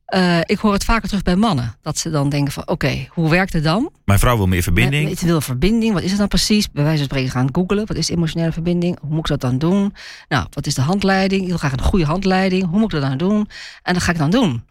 Eh, 0.04 0.38
ik 0.44 0.58
hoor 0.58 0.72
het 0.72 0.84
vaker 0.84 1.08
terug 1.08 1.22
bij 1.22 1.36
mannen. 1.36 1.76
Dat 1.82 1.98
ze 1.98 2.10
dan 2.10 2.28
denken 2.28 2.52
van, 2.52 2.68
oké, 2.68 3.06
hoe 3.10 3.30
werkt 3.30 3.52
het 3.52 3.64
dan? 3.64 3.90
Mijn 4.04 4.18
vrouw 4.18 4.36
wil 4.36 4.46
meer 4.46 4.62
verbinding. 4.62 5.04
Eh, 5.06 5.12
Ik 5.12 5.18
wil 5.18 5.40
verbinding. 5.40 5.92
Wat 5.94 6.02
is 6.02 6.10
het 6.10 6.18
dan 6.18 6.28
precies? 6.28 6.70
Bij 6.70 6.82
wijze 6.82 6.98
van 6.98 7.06
spreken 7.06 7.30
gaan 7.30 7.48
googlen. 7.52 7.86
Wat 7.86 7.96
is 7.96 8.08
emotionele 8.08 8.52
verbinding? 8.52 8.98
Hoe 9.00 9.10
moet 9.10 9.18
ik 9.18 9.26
dat 9.26 9.40
dan 9.40 9.58
doen? 9.58 9.94
Nou, 10.28 10.46
wat 10.50 10.66
is 10.66 10.74
de 10.74 10.80
handleiding? 10.80 11.42
Ik 11.42 11.48
wil 11.48 11.56
graag 11.58 11.72
een 11.72 11.82
goede 11.82 12.04
handleiding. 12.04 12.66
Hoe 12.68 12.78
moet 12.78 12.92
ik 12.94 13.00
dat 13.00 13.08
dan 13.08 13.18
doen? 13.18 13.48
En 13.82 13.94
dat 13.94 14.02
ga 14.02 14.12
ik 14.12 14.18
dan 14.18 14.30
doen. 14.30 14.64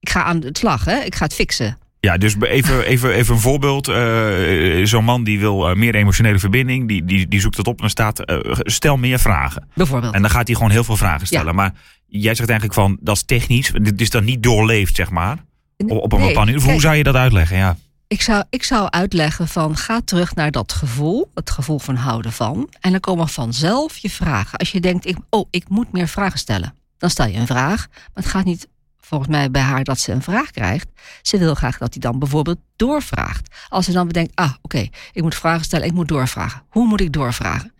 Ik 0.00 0.10
ga 0.10 0.22
aan 0.22 0.40
het 0.42 0.58
slag, 0.58 0.84
hè? 0.84 0.98
Ik 0.98 1.14
ga 1.14 1.24
het 1.24 1.34
fixen. 1.34 1.78
Ja, 2.06 2.16
dus 2.16 2.36
even, 2.40 2.86
even, 2.86 3.12
even 3.12 3.34
een 3.34 3.40
voorbeeld. 3.40 3.88
Eh, 3.88 4.84
Zo'n 4.84 5.04
man 5.04 5.24
die 5.24 5.38
wil 5.38 5.68
eh, 5.68 5.76
meer 5.76 5.94
emotionele 5.94 6.38
verbinding, 6.38 6.88
die, 6.88 7.04
die, 7.04 7.28
die 7.28 7.40
zoekt 7.40 7.56
het 7.56 7.66
op 7.66 7.74
en 7.74 7.80
dan 7.80 7.90
staat 7.90 8.24
eh, 8.24 8.38
stel 8.52 8.96
meer 8.96 9.18
vragen. 9.18 9.68
Bijvoorbeeld. 9.74 10.14
En 10.14 10.22
dan 10.22 10.30
gaat 10.30 10.46
hij 10.46 10.56
gewoon 10.56 10.70
heel 10.70 10.84
veel 10.84 10.96
vragen 10.96 11.26
stellen. 11.26 11.46
Ja. 11.46 11.52
Maar 11.52 11.72
jij 12.06 12.34
zegt 12.34 12.48
eigenlijk 12.48 12.78
van, 12.80 12.98
dat 13.00 13.16
is 13.16 13.22
technisch. 13.22 13.72
Dit 13.82 14.00
is 14.00 14.10
dan 14.10 14.24
niet 14.24 14.42
doorleefd, 14.42 14.96
zeg 14.96 15.10
maar. 15.10 15.38
Op, 15.76 15.90
op 15.90 16.12
een 16.12 16.18
Nee, 16.18 16.28
bepaalde 16.28 16.52
manier. 16.52 16.70
Hoe 16.70 16.80
zou 16.80 16.94
je 16.94 17.02
dat 17.02 17.14
uitleggen? 17.14 17.56
Ja. 17.56 17.76
Ik 18.06 18.22
zou, 18.22 18.44
ik 18.50 18.62
zou 18.62 18.90
uitleggen 18.90 19.48
van 19.48 19.76
ga 19.76 20.00
terug 20.04 20.34
naar 20.34 20.50
dat 20.50 20.72
gevoel, 20.72 21.30
het 21.34 21.50
gevoel 21.50 21.78
van 21.78 21.96
houden 21.96 22.32
van. 22.32 22.68
En 22.80 22.90
dan 22.90 23.00
komen 23.00 23.28
vanzelf 23.28 23.96
je 23.96 24.10
vragen. 24.10 24.58
Als 24.58 24.72
je 24.72 24.80
denkt, 24.80 25.06
ik, 25.06 25.16
oh, 25.30 25.46
ik 25.50 25.68
moet 25.68 25.92
meer 25.92 26.08
vragen 26.08 26.38
stellen. 26.38 26.74
Dan 26.98 27.10
stel 27.10 27.26
je 27.26 27.38
een 27.38 27.46
vraag. 27.46 27.86
Maar 27.90 28.22
het 28.22 28.26
gaat 28.26 28.44
niet 28.44 28.68
volgens 29.06 29.30
mij 29.30 29.50
bij 29.50 29.62
haar 29.62 29.84
dat 29.84 29.98
ze 29.98 30.12
een 30.12 30.22
vraag 30.22 30.50
krijgt. 30.50 30.88
Ze 31.22 31.38
wil 31.38 31.54
graag 31.54 31.78
dat 31.78 31.92
hij 31.92 32.00
dan 32.02 32.18
bijvoorbeeld 32.18 32.58
doorvraagt. 32.76 33.54
Als 33.68 33.84
ze 33.84 33.92
dan 33.92 34.06
bedenkt, 34.06 34.34
ah 34.34 34.52
oké, 34.62 34.88
ik 35.12 35.22
moet 35.22 35.34
vragen 35.34 35.64
stellen, 35.64 35.86
ik 35.86 35.92
moet 35.92 36.08
doorvragen. 36.08 36.62
Hoe 36.68 36.86
moet 36.86 37.00
ik 37.00 37.12
doorvragen? 37.12 37.72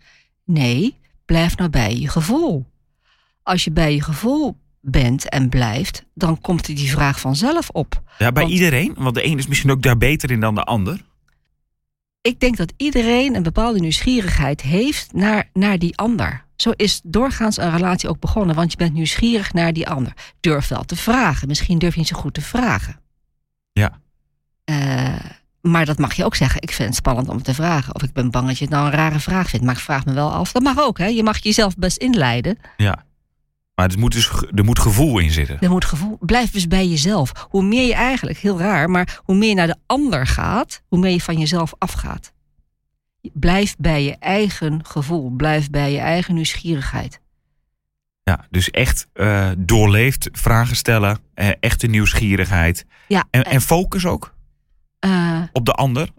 Nee, 0.45 0.97
blijf 1.25 1.57
nou 1.57 1.69
bij 1.69 1.95
je 1.97 2.07
gevoel. 2.09 2.65
Als 3.43 3.63
je 3.63 3.71
bij 3.71 3.93
je 3.93 4.01
gevoel 4.01 4.57
bent 4.81 5.29
en 5.29 5.49
blijft, 5.49 6.03
dan 6.13 6.41
komt 6.41 6.65
die 6.65 6.91
vraag 6.91 7.19
vanzelf 7.19 7.69
op. 7.69 8.01
ja, 8.17 8.31
bij 8.31 8.43
Want- 8.43 8.55
iedereen. 8.55 8.93
Want 8.97 9.15
de 9.15 9.25
een 9.25 9.37
is 9.37 9.47
misschien 9.47 9.71
ook 9.71 9.81
daar 9.81 9.97
beter 9.97 10.31
in 10.31 10.39
dan 10.39 10.55
de 10.55 10.63
ander. 10.63 11.01
ik 12.21 12.39
denk 12.39 12.57
dat 12.57 12.73
iedereen 12.77 13.35
een 13.35 13.43
bepaalde 13.43 13.79
nieuwsgierigheid 13.79 14.61
heeft 14.61 15.13
naar, 15.13 15.49
naar 15.53 15.79
die 15.79 15.97
ander. 15.97 16.45
Zo 16.57 16.71
is 16.75 17.01
doorgaans 17.03 17.57
een 17.57 17.71
relatie 17.71 18.09
ook 18.09 18.19
begonnen, 18.19 18.55
want 18.55 18.71
je 18.71 18.77
bent 18.77 18.93
nieuwsgierig 18.93 19.53
naar 19.53 19.73
die 19.73 19.89
ander. 19.89 20.13
Durf 20.39 20.67
wel 20.67 20.83
te 20.83 20.95
vragen. 20.95 21.47
Misschien 21.47 21.77
durf 21.77 21.93
je 21.93 21.99
niet 21.99 22.09
zo 22.09 22.17
goed 22.17 22.33
te 22.33 22.41
vragen. 22.41 22.99
Ja. 23.71 23.99
Eh, 24.63 25.15
maar 25.61 25.85
dat 25.85 25.97
mag 25.97 26.13
je 26.13 26.25
ook 26.25 26.35
zeggen. 26.35 26.61
Ik 26.61 26.71
vind 26.71 26.87
het 26.87 26.97
spannend 26.97 27.29
om 27.29 27.43
te 27.43 27.53
vragen. 27.53 27.95
Of 27.95 28.03
ik 28.03 28.13
ben 28.13 28.31
bang 28.31 28.47
dat 28.47 28.57
je 28.57 28.63
het 28.63 28.73
nou 28.73 28.85
een 28.85 28.91
rare 28.91 29.19
vraag 29.19 29.49
vindt. 29.49 29.65
Maar 29.65 29.75
ik 29.75 29.81
vraag 29.81 30.05
me 30.05 30.13
wel 30.13 30.31
af. 30.31 30.51
Dat 30.51 30.63
mag 30.63 30.79
ook, 30.79 30.97
hè? 30.97 31.05
Je 31.05 31.23
mag 31.23 31.43
jezelf 31.43 31.75
best 31.75 31.97
inleiden. 31.97 32.57
Ja. 32.77 33.05
Maar 33.75 33.89
er 33.89 33.99
moet 33.99 34.11
dus 34.11 34.29
er 34.55 34.63
moet 34.63 34.79
gevoel 34.79 35.19
in 35.19 35.31
zitten. 35.31 35.59
Er 35.59 35.69
moet 35.69 35.85
gevoel. 35.85 36.17
Blijf 36.19 36.51
dus 36.51 36.67
bij 36.67 36.87
jezelf. 36.87 37.31
Hoe 37.49 37.63
meer 37.63 37.87
je 37.87 37.93
eigenlijk, 37.93 38.37
heel 38.37 38.59
raar, 38.59 38.89
maar 38.89 39.19
hoe 39.23 39.35
meer 39.35 39.49
je 39.49 39.55
naar 39.55 39.67
de 39.67 39.77
ander 39.85 40.27
gaat, 40.27 40.81
hoe 40.87 40.99
meer 40.99 41.11
je 41.11 41.21
van 41.21 41.39
jezelf 41.39 41.73
afgaat. 41.77 42.31
Blijf 43.33 43.75
bij 43.77 44.03
je 44.03 44.15
eigen 44.19 44.85
gevoel. 44.85 45.29
Blijf 45.29 45.69
bij 45.69 45.91
je 45.91 45.99
eigen 45.99 46.33
nieuwsgierigheid. 46.33 47.19
Ja, 48.23 48.45
dus 48.49 48.69
echt 48.71 49.07
eh, 49.13 49.51
doorleefd 49.57 50.29
vragen 50.31 50.75
stellen. 50.75 51.17
eh, 51.33 51.49
echte 51.59 51.87
nieuwsgierigheid. 51.87 52.85
Ja, 53.07 53.27
En, 53.29 53.43
en 53.43 53.61
focus 53.61 54.05
ook 54.05 54.33
eh, 54.99 55.41
op 55.51 55.65
de 55.65 55.71
ander. 55.73 56.09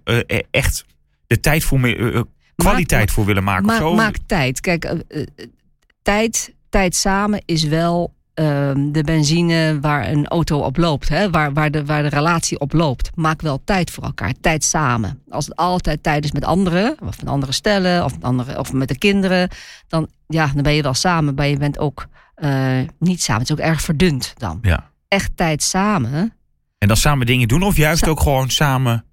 Echt 0.50 0.84
de 1.26 1.40
tijd 1.40 1.64
voor 1.64 1.80
meer, 1.80 2.24
kwaliteit 2.56 3.06
Maak- 3.06 3.14
voor 3.14 3.24
willen 3.24 3.44
maken. 3.44 3.66
maak, 3.66 3.80
of 3.80 3.88
zo. 3.88 3.94
maak 3.94 4.16
tijd. 4.26 4.60
Kijk, 4.60 4.94
tijd, 6.02 6.54
tijd 6.68 6.94
samen 6.96 7.42
is 7.44 7.64
wel 7.64 8.14
ehm, 8.38 8.92
de 8.92 9.02
benzine 9.02 9.78
waar 9.80 10.08
een 10.08 10.26
auto 10.28 10.58
op 10.58 10.76
loopt. 10.76 11.08
Hè? 11.08 11.30
Waar, 11.30 11.52
waar, 11.52 11.70
de, 11.70 11.84
waar 11.84 12.02
de 12.02 12.08
relatie 12.08 12.58
op 12.60 12.72
loopt. 12.72 13.10
Maak 13.14 13.40
wel 13.42 13.60
tijd 13.64 13.90
voor 13.90 14.04
elkaar. 14.04 14.32
Tijd 14.40 14.64
samen. 14.64 15.22
Als 15.28 15.46
het 15.46 15.56
altijd 15.56 16.02
tijd 16.02 16.24
is 16.24 16.32
met 16.32 16.44
anderen. 16.44 16.96
Of 17.04 17.20
met 17.20 17.28
andere 17.28 17.52
stellen. 17.52 18.04
Of 18.04 18.12
met, 18.12 18.24
andere, 18.24 18.58
of 18.58 18.72
met 18.72 18.88
de 18.88 18.98
kinderen. 18.98 19.48
Dan, 19.88 20.08
ja, 20.26 20.50
dan 20.54 20.62
ben 20.62 20.72
je 20.72 20.82
wel 20.82 20.94
samen. 20.94 21.34
Maar 21.34 21.46
je 21.46 21.56
bent 21.56 21.78
ook 21.78 22.06
eh, 22.34 22.78
niet 22.98 23.22
samen. 23.22 23.42
Het 23.42 23.50
is 23.50 23.56
ook 23.56 23.66
erg 23.70 23.80
verdund 23.80 24.34
dan. 24.36 24.58
Ja. 24.62 24.90
Echt 25.08 25.30
tijd 25.34 25.62
samen. 25.62 26.32
En 26.78 26.88
dan 26.88 26.96
samen 26.96 27.26
dingen 27.26 27.48
doen 27.48 27.62
of 27.62 27.76
juist 27.76 28.04
Sa- 28.04 28.10
ook 28.10 28.20
gewoon 28.20 28.50
samen 28.50 29.04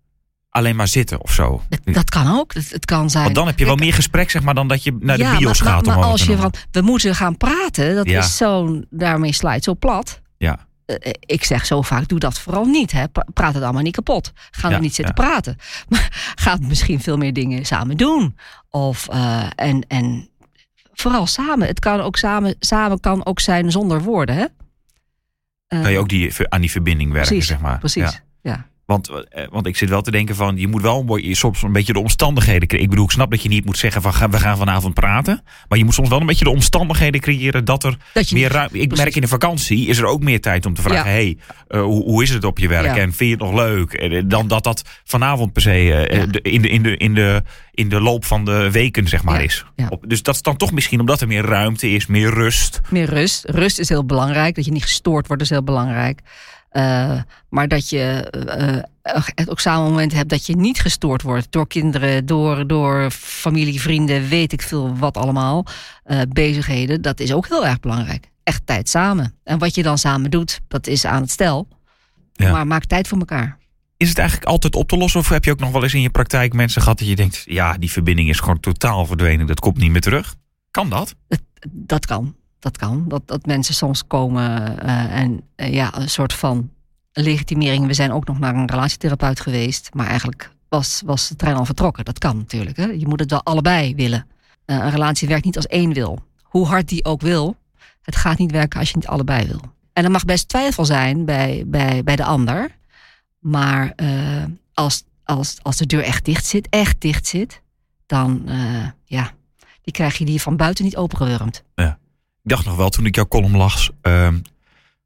alleen 0.55 0.75
maar 0.75 0.87
zitten 0.87 1.21
of 1.21 1.31
zo. 1.31 1.61
Dat, 1.69 1.79
dat 1.83 2.09
kan 2.09 2.37
ook. 2.39 2.53
Het, 2.53 2.71
het 2.71 2.85
kan 2.85 3.09
zijn. 3.09 3.23
Want 3.23 3.35
dan 3.35 3.47
heb 3.47 3.59
je 3.59 3.65
wel 3.65 3.75
meer 3.75 3.93
gesprek 3.93 4.29
zeg 4.29 4.41
maar 4.41 4.53
dan 4.53 4.67
dat 4.67 4.83
je 4.83 4.97
naar 4.99 5.17
de 5.17 5.23
ja, 5.23 5.37
bios 5.37 5.61
maar, 5.63 5.73
gaat. 5.73 5.85
Maar, 5.85 5.95
maar 5.97 6.05
als 6.05 6.23
je 6.23 6.37
van, 6.37 6.53
we 6.71 6.81
moeten 6.81 7.15
gaan 7.15 7.37
praten, 7.37 7.95
dat 7.95 8.09
Ja. 8.09 8.19
is 8.19 8.37
zo, 8.37 8.81
daarmee 8.89 9.33
slijt 9.33 9.63
zo 9.63 9.75
plat. 9.75 10.21
Ja. 10.37 10.67
Eh, 10.85 11.11
ik 11.19 11.43
zeg 11.43 11.65
zo 11.65 11.81
vaak, 11.81 12.07
doe 12.07 12.19
dat 12.19 12.39
vooral 12.39 12.65
niet. 12.65 12.91
Hè. 12.91 13.03
Praat 13.33 13.53
het 13.53 13.63
allemaal 13.63 13.81
niet 13.81 13.95
kapot. 13.95 14.31
Ga 14.51 14.69
Ja, 14.69 14.75
er 14.75 14.81
niet 14.81 14.95
zitten 14.95 15.13
praten. 15.13 15.55
Maar 15.89 16.33
ga 16.35 16.57
misschien 16.61 17.01
veel 17.01 17.17
meer 17.17 17.33
dingen 17.33 17.65
samen 17.65 17.97
doen. 17.97 18.37
Of, 18.69 19.07
eh, 19.09 19.47
en, 19.55 19.87
en 19.87 20.29
vooral 20.93 21.27
samen. 21.27 21.67
Het 21.67 21.79
kan 21.79 21.99
ook 22.01 22.17
samen, 22.17 22.55
samen 22.59 22.99
kan 22.99 23.25
ook 23.25 23.39
zijn 23.39 23.71
zonder 23.71 24.01
woorden. 24.01 24.35
Hè? 24.35 24.45
Eh, 25.67 25.81
kan 25.81 25.91
je 25.91 25.97
ook 25.99 26.09
die, 26.09 26.33
aan 26.49 26.61
die 26.61 26.71
verbinding 26.71 27.11
werken, 27.11 27.29
precies, 27.29 27.47
zeg 27.47 27.59
maar. 27.59 27.79
Precies. 27.79 28.21
Want, 28.85 29.09
eh, 29.09 29.47
want 29.49 29.67
ik 29.67 29.77
zit 29.77 29.89
wel 29.89 30.01
te 30.01 30.11
denken 30.11 30.35
van, 30.35 30.57
je 30.57 30.67
moet 30.67 30.81
wel 30.81 31.03
mooi- 31.03 31.35
soms 31.35 31.61
een 31.61 31.71
beetje 31.71 31.93
de 31.93 31.99
omstandigheden 31.99 32.67
creëren. 32.67 32.83
Ik 32.85 32.89
bedoel, 32.89 33.05
ik 33.05 33.11
snap 33.11 33.31
dat 33.31 33.41
je 33.43 33.49
niet 33.49 33.65
moet 33.65 33.77
zeggen 33.77 34.01
van, 34.01 34.29
we 34.31 34.39
gaan 34.39 34.57
vanavond 34.57 34.93
praten. 34.93 35.41
Maar 35.67 35.77
je 35.77 35.83
moet 35.85 35.93
soms 35.93 36.09
wel 36.09 36.19
een 36.19 36.25
beetje 36.25 36.43
de 36.43 36.49
omstandigheden 36.51 37.21
creëren 37.21 37.65
dat 37.65 37.83
er 37.83 37.97
Dat 38.13 38.31
meer 38.31 38.51
ruimte... 38.51 38.79
Ik 38.79 38.95
merk 38.95 39.15
in 39.15 39.21
de 39.21 39.27
vakantie 39.27 39.87
is 39.87 39.97
er 39.97 40.05
ook 40.05 40.23
meer 40.23 40.41
tijd 40.41 40.65
om 40.65 40.73
te 40.73 40.81
vragen, 40.81 41.09
Ja. 41.11 41.15
hey, 41.15 41.37
eh, 41.67 41.81
hoe, 41.81 42.03
hoe 42.03 42.23
is 42.23 42.29
het 42.29 42.43
op 42.43 42.59
je 42.59 42.67
werk? 42.67 42.85
Ja. 42.85 42.95
En 42.97 43.13
vind 43.13 43.17
je 43.29 43.35
het 43.35 43.39
nog 43.39 43.53
leuk? 43.53 43.93
Eh, 43.93 44.21
Dan 44.25 44.47
dat 44.47 44.63
dat 44.63 44.81
vanavond 45.03 45.53
per 45.53 45.61
se 45.61 45.71
Ja. 45.71 46.25
de- 46.25 46.41
in, 46.41 46.61
de, 46.61 46.69
in, 46.69 46.83
de, 46.83 46.97
in, 46.97 47.13
de, 47.13 47.41
in 47.71 47.89
de 47.89 48.01
loop 48.01 48.25
van 48.25 48.45
de 48.45 48.71
weken, 48.71 49.07
zeg 49.07 49.23
maar, 49.23 49.43
is. 49.43 49.65
Op- 49.89 50.03
dus 50.07 50.23
dat 50.23 50.35
is 50.35 50.41
dan 50.41 50.57
toch 50.57 50.71
misschien 50.71 50.99
omdat 50.99 51.21
er 51.21 51.27
meer 51.27 51.45
ruimte 51.45 51.89
is, 51.89 52.05
meer 52.05 52.29
rust. 52.33 52.81
Meer 52.89 53.09
rust. 53.09 53.43
Rust 53.49 53.79
is 53.79 53.89
heel 53.89 54.05
belangrijk. 54.05 54.55
Dat 54.55 54.65
je 54.65 54.71
niet 54.71 54.83
gestoord 54.83 55.27
wordt 55.27 55.41
is 55.41 55.49
heel 55.49 55.63
belangrijk. 55.63 56.19
Eh, 56.75 57.19
maar 57.49 57.67
dat 57.67 57.89
je 57.89 58.29
eh, 58.29 58.77
eh, 59.01 59.49
ook 59.49 59.59
samen 59.59 59.89
momenten 59.89 60.17
hebt 60.17 60.29
dat 60.29 60.45
je 60.45 60.55
niet 60.55 60.79
gestoord 60.79 61.21
wordt 61.21 61.51
door 61.51 61.67
kinderen, 61.67 62.25
door, 62.25 62.67
door 62.67 63.11
familie, 63.11 63.81
vrienden, 63.81 64.27
weet 64.27 64.51
ik 64.51 64.61
veel 64.61 64.97
wat 64.97 65.17
allemaal. 65.17 65.65
bezigheden, 66.29 67.01
dat 67.01 67.19
is 67.19 67.33
ook 67.33 67.47
heel 67.47 67.65
erg 67.65 67.79
belangrijk. 67.79 68.29
Echt 68.43 68.61
tijd 68.65 68.89
samen. 68.89 69.33
En 69.43 69.57
wat 69.57 69.75
je 69.75 69.83
dan 69.83 69.97
samen 69.97 70.31
doet, 70.31 70.59
dat 70.67 70.87
is 70.87 71.05
aan 71.05 71.21
het 71.21 71.31
stel. 71.31 71.67
Ja. 72.33 72.51
Maar 72.51 72.67
maak 72.67 72.85
tijd 72.85 73.07
voor 73.07 73.17
elkaar. 73.17 73.57
Is 73.97 74.09
het 74.09 74.17
eigenlijk 74.17 74.49
altijd 74.49 74.75
op 74.75 74.87
te 74.87 74.97
lossen? 74.97 75.19
Of 75.19 75.29
heb 75.29 75.45
je 75.45 75.51
ook 75.51 75.59
nog 75.59 75.71
wel 75.71 75.83
eens 75.83 75.93
in 75.93 76.01
je 76.01 76.09
praktijk 76.09 76.53
mensen 76.53 76.81
gehad 76.81 76.99
dat 76.99 77.07
je 77.07 77.15
denkt, 77.15 77.43
ja, 77.45 77.77
die 77.77 77.91
verbinding 77.91 78.29
is 78.29 78.39
gewoon 78.39 78.59
totaal 78.59 79.05
verdwenen, 79.05 79.47
dat 79.47 79.59
komt 79.59 79.77
niet 79.77 79.91
meer 79.91 80.01
terug? 80.01 80.35
Kan 80.71 80.89
dat? 80.89 81.15
Dat 81.71 82.05
kan. 82.05 82.35
Dat 82.65 82.77
kan. 82.77 83.05
Dat, 83.07 83.21
dat 83.25 83.45
mensen 83.45 83.73
soms 83.73 84.07
komen 84.07 84.79
eh, 84.79 85.19
en 85.19 85.41
eh, 85.55 85.73
ja, 85.73 85.97
een 85.97 86.09
soort 86.09 86.33
van 86.33 86.69
legitimering. 87.11 87.87
We 87.87 87.93
zijn 87.93 88.11
ook 88.11 88.25
nog 88.27 88.39
naar 88.39 88.55
een 88.55 88.69
relatietherapeut 88.69 89.39
geweest. 89.39 89.89
Maar 89.93 90.07
eigenlijk 90.07 90.51
was, 90.69 91.01
was 91.05 91.27
de 91.27 91.35
trein 91.35 91.55
al 91.55 91.65
vertrokken. 91.65 92.05
Dat 92.05 92.17
kan 92.17 92.37
natuurlijk. 92.37 92.77
Hè? 92.77 92.85
Je 92.85 93.07
moet 93.07 93.19
het 93.19 93.29
wel 93.29 93.43
allebei 93.43 93.95
willen. 93.95 94.27
Eh, 94.65 94.75
een 94.75 94.89
relatie 94.89 95.27
werkt 95.27 95.45
niet 95.45 95.55
als 95.55 95.67
één 95.67 95.93
wil. 95.93 96.23
Hoe 96.41 96.65
hard 96.65 96.87
die 96.87 97.05
ook 97.05 97.21
wil. 97.21 97.55
Het 98.01 98.15
gaat 98.15 98.37
niet 98.37 98.51
werken 98.51 98.79
als 98.79 98.89
je 98.89 98.95
niet 98.95 99.07
allebei 99.07 99.47
wil. 99.47 99.61
En 99.93 100.03
er 100.03 100.11
mag 100.11 100.25
best 100.25 100.47
twijfel 100.47 100.85
zijn 100.85 101.25
bij, 101.25 101.63
bij, 101.67 102.03
bij 102.03 102.15
de 102.15 102.23
ander. 102.23 102.77
Maar 103.39 103.95
als, 104.73 105.03
als, 105.23 105.57
als 105.61 105.77
de 105.77 105.85
deur 105.85 106.03
echt 106.03 106.25
dicht 106.25 106.45
zit, 106.45 106.67
echt 106.69 107.01
dicht 107.01 107.27
zit. 107.27 107.61
Dan 108.05 108.49
ja, 109.05 109.31
die 109.81 109.93
krijg 109.93 110.17
je 110.17 110.25
die 110.25 110.41
van 110.41 110.57
buiten 110.57 110.83
niet 110.83 110.97
opengewurmd. 110.97 111.63
Ik 112.45 112.51
dacht 112.51 112.65
nog 112.65 112.75
wel 112.75 112.89
toen 112.89 113.05
ik 113.05 113.15
jouw 113.15 113.27
column 113.27 113.57
las, 113.57 113.89
ehm, 114.01 114.37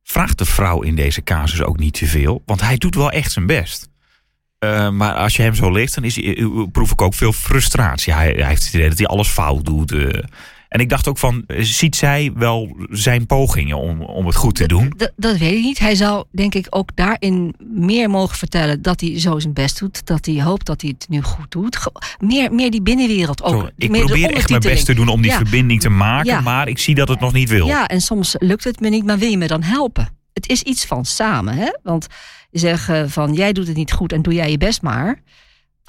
vraagt 0.04 0.38
de 0.38 0.46
vrouw 0.46 0.82
in 0.82 0.96
deze 0.96 1.24
casus 1.24 1.62
ook 1.62 1.78
niet 1.80 1.94
te 1.94 2.06
veel? 2.06 2.42
Want 2.46 2.62
hij 2.62 2.78
doet 2.78 2.96
wel 2.96 3.12
echt 3.12 3.32
zijn 3.32 3.46
best. 3.46 3.90
Eh, 4.60 4.90
maar 4.90 5.14
als 5.14 5.36
je 5.36 5.42
hem 5.42 5.56
zo 5.56 5.72
leest, 5.72 5.96
dan 5.96 6.04
is 6.04 6.16
hij, 6.16 6.38
eh, 6.38 6.46
proef 6.72 6.92
ik 6.92 7.02
ook 7.02 7.14
veel 7.14 7.34
frustratie. 7.34 8.14
Hij, 8.14 8.32
hij 8.32 8.48
heeft 8.48 8.64
het 8.66 8.74
idee 8.74 8.90
dat 8.90 8.98
hij 8.98 9.08
alles 9.08 9.28
fout 9.28 9.66
doet. 9.66 9.92
eh. 9.92 10.24
En 10.70 10.80
ik 10.80 10.90
dacht 10.90 11.08
ook 11.08 11.18
van, 11.18 11.44
eh, 11.48 11.58
ziet 11.64 11.96
zij 11.96 12.32
wel 12.36 12.76
zijn 12.90 13.26
pogingen 13.26 13.78
om, 13.78 14.02
om 14.02 14.26
het 14.26 14.36
goed 14.36 14.56
te 14.56 14.68
doen? 14.68 14.94
Dat 15.16 15.38
weet 15.38 15.54
ik 15.58 15.64
niet. 15.64 15.80
Hij 15.80 15.96
zou 15.96 16.26
denk 16.32 16.56
ik 16.56 16.68
ook 16.70 16.90
daarin 16.96 17.56
meer 17.74 18.10
mogen 18.10 18.38
vertellen 18.38 18.82
dat 18.82 19.02
hij 19.02 19.20
zo 19.20 19.40
zijn 19.40 19.54
best 19.54 19.80
doet. 19.80 20.06
Dat 20.06 20.26
hij 20.26 20.42
hoopt 20.44 20.66
dat 20.66 20.82
hij 20.82 20.94
het 20.98 21.10
nu 21.10 21.22
goed 21.22 21.52
doet. 21.52 21.80
Meer, 22.20 22.54
meer 22.54 22.72
die 22.72 22.82
binnenwereld 22.82 23.44
ook. 23.44 23.62
Zo, 23.62 23.70
ik 23.78 23.92
probeer 23.92 24.32
echt 24.34 24.50
mijn 24.50 24.62
best 24.62 24.86
te 24.86 24.94
doen 24.94 25.08
om 25.08 25.22
die 25.22 25.32
Ja. 25.32 25.38
verbinding 25.38 25.82
te 25.82 25.90
maken, 25.90 26.32
Ja. 26.32 26.42
maar 26.42 26.68
ik 26.68 26.78
zie 26.80 26.96
dat 26.96 27.08
het 27.08 27.20
nog 27.20 27.34
niet 27.34 27.50
wil. 27.50 27.68
Ja, 27.68 27.88
en 27.88 28.02
soms 28.02 28.36
lukt 28.38 28.64
het 28.64 28.80
me 28.80 28.90
niet, 28.90 29.06
maar 29.06 29.18
wil 29.18 29.30
je 29.30 29.38
me 29.38 29.48
dan 29.48 29.64
helpen? 29.64 30.10
Het 30.34 30.50
is 30.50 30.62
iets 30.62 30.86
van 30.86 31.06
samen, 31.06 31.54
hè? 31.56 31.70
Want 31.84 32.08
zeggen 32.52 33.10
van 33.10 33.34
jij 33.34 33.54
doet 33.54 33.68
het 33.68 33.76
niet 33.76 33.92
goed 33.92 34.14
en 34.14 34.22
doe 34.22 34.34
jij 34.34 34.52
je 34.52 34.58
best 34.58 34.82
maar. 34.82 35.22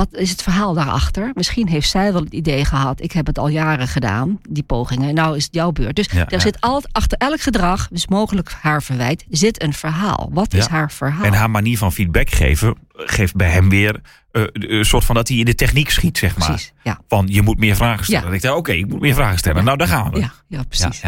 Wat 0.01 0.15
is 0.15 0.31
het 0.31 0.43
verhaal 0.43 0.75
daarachter? 0.75 1.31
Misschien 1.35 1.69
heeft 1.69 1.89
zij 1.89 2.13
wel 2.13 2.23
het 2.23 2.33
idee 2.33 2.65
gehad, 2.65 3.01
ik 3.01 3.13
heb 3.13 3.27
het 3.27 3.39
al 3.39 3.49
jaren 3.49 3.89
gedaan, 3.89 4.41
die 4.49 4.63
pogingen, 4.63 5.09
en 5.09 5.15
nou 5.15 5.37
is 5.37 5.45
het 5.45 5.55
jouw 5.55 5.71
beurt. 5.71 5.97
Dus 5.97 6.09
Ja, 6.13 6.19
er 6.19 6.33
ja. 6.33 6.39
zit 6.39 6.61
altijd 6.61 6.93
achter 6.93 7.19
elk 7.19 7.41
gedrag, 7.41 7.89
dus 7.89 8.09
mogelijk 8.09 8.53
haar 8.61 8.83
verwijt, 8.83 9.25
zit 9.31 9.63
een 9.63 9.73
verhaal. 9.73 10.31
Wat 10.33 10.55
is 10.55 10.67
haar 10.67 10.91
verhaal? 10.93 11.25
En 11.25 11.33
haar 11.33 11.51
manier 11.51 11.79
van 11.79 11.93
feedback 11.93 12.31
geven, 12.31 12.77
geeft 12.93 13.35
bij 13.35 13.51
hem 13.51 13.69
weer 13.69 14.01
eh, 14.33 14.43
een 14.53 14.85
soort 14.85 15.05
van 15.05 15.15
dat 15.15 15.29
hij 15.29 15.37
in 15.37 15.45
de 15.45 15.55
techniek 15.55 15.91
schiet, 15.91 16.19
zeg 16.19 16.39
maar. 16.39 16.49
Precies. 16.49 16.73
Van 17.09 17.27
je 17.31 17.43
moet 17.43 17.59
meer 17.59 17.77
vragen 17.77 18.05
stellen. 18.05 18.23
Dan 18.23 18.31
denk 18.31 18.45
ik, 18.45 18.59
oké, 18.59 18.73
ik 18.73 18.89
moet 18.89 19.01
meer 19.01 19.15
vragen 19.15 19.39
stellen. 19.39 19.65
Nou, 19.65 19.77
daar 19.77 19.89
gaan 19.89 20.11
we. 20.11 20.19
Ja, 20.19 20.33
ja, 20.47 20.63
precies. 20.63 21.01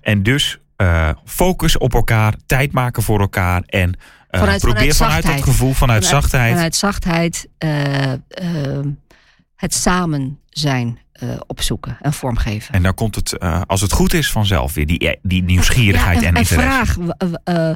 En 0.00 0.22
dus 0.22 0.58
eh, 0.76 1.08
focus 1.24 1.78
op 1.78 1.94
elkaar, 1.94 2.34
tijd 2.46 2.72
maken 2.72 3.02
voor 3.02 3.20
elkaar 3.20 3.62
en 3.66 3.94
Vanuit- 4.40 4.60
probeer 4.60 4.94
vanuit 4.94 5.24
vanuit, 5.24 5.24
dat 5.38 5.42
gevoel, 5.54 5.72
vanuit, 5.72 6.04
zachtheid. 6.04 6.52
Vanuit 6.54 6.76
zachtheid 6.76 7.48
eh, 7.58 8.12
eh, 8.12 8.18
het 9.56 9.74
samen 9.74 10.38
zijn 10.48 10.98
eh, 11.12 11.28
opzoeken 11.46 11.96
en 12.00 12.12
vormgeven. 12.12 12.74
En 12.74 12.82
dan 12.82 12.94
komt 12.94 13.14
het, 13.14 13.38
eh, 13.38 13.60
als 13.66 13.80
het 13.80 13.92
goed 13.92 14.12
is, 14.12 14.30
vanzelf 14.30 14.74
weer 14.74 14.86
die, 14.86 15.18
die 15.22 15.42
nieuwsgierigheid 15.42 16.20
Ja, 16.20 16.26
en, 16.26 16.34
en, 16.34 16.40
interesse. 16.40 16.68
vraag, 16.68 16.96
eh, 17.44 17.70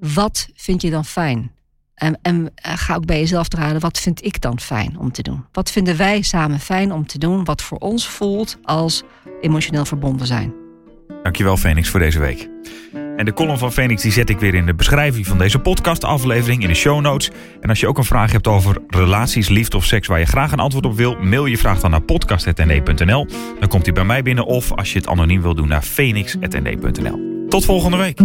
wat 0.00 0.48
vind 0.54 0.82
je 0.82 0.90
dan 0.90 1.04
fijn? 1.04 1.52
En, 1.94 2.18
en 2.22 2.52
eh, 2.54 2.72
ga 2.76 2.94
ook 2.94 3.06
bij 3.06 3.18
jezelf 3.18 3.48
te 3.48 3.56
raden, 3.56 3.80
wat 3.80 3.98
vind 4.00 4.24
ik 4.24 4.40
dan 4.40 4.60
fijn 4.60 4.98
om 4.98 5.12
te 5.12 5.22
doen? 5.22 5.44
Wat 5.52 5.70
vinden 5.70 5.96
wij 5.96 6.22
samen 6.22 6.60
fijn 6.60 6.92
om 6.92 7.06
te 7.06 7.18
doen, 7.18 7.44
wat 7.44 7.62
voor 7.62 7.78
ons 7.78 8.08
voelt 8.08 8.58
als 8.62 9.02
emotioneel 9.40 9.84
verbonden 9.84 10.26
zijn? 10.26 10.52
Dankjewel, 11.22 11.56
Phoenix, 11.56 11.88
voor 11.88 12.00
deze 12.00 12.18
week. 12.18 12.48
En 13.16 13.24
de 13.24 13.32
column 13.32 13.58
van 13.58 13.72
Phoenix 13.72 14.02
die 14.02 14.12
zet 14.12 14.30
ik 14.30 14.38
weer 14.38 14.54
in 14.54 14.66
de 14.66 14.74
beschrijving 14.74 15.26
van 15.26 15.38
deze 15.38 15.58
podcastaflevering 15.58 16.62
in 16.62 16.68
de 16.68 16.74
show 16.74 17.00
notes. 17.00 17.30
En 17.60 17.68
als 17.68 17.80
je 17.80 17.86
ook 17.86 17.98
een 17.98 18.04
vraag 18.04 18.32
hebt 18.32 18.46
over 18.46 18.76
relaties, 18.88 19.48
liefde 19.48 19.76
of 19.76 19.84
seks 19.84 20.06
waar 20.06 20.18
je 20.18 20.26
graag 20.26 20.52
een 20.52 20.58
antwoord 20.58 20.86
op 20.86 20.96
wil, 20.96 21.16
mail 21.20 21.46
je 21.46 21.58
vraag 21.58 21.80
dan 21.80 21.90
naar 21.90 22.02
podcast.nd.nl. 22.02 23.26
Dan 23.60 23.68
komt 23.68 23.84
hij 23.84 23.94
bij 23.94 24.04
mij 24.04 24.22
binnen 24.22 24.44
of 24.44 24.72
als 24.72 24.92
je 24.92 24.98
het 24.98 25.08
anoniem 25.08 25.42
wil 25.42 25.54
doen 25.54 25.68
naar 25.68 25.82
phoenix.nd.nl. 25.82 27.46
Tot 27.48 27.64
volgende 27.64 27.96
week. 27.96 28.20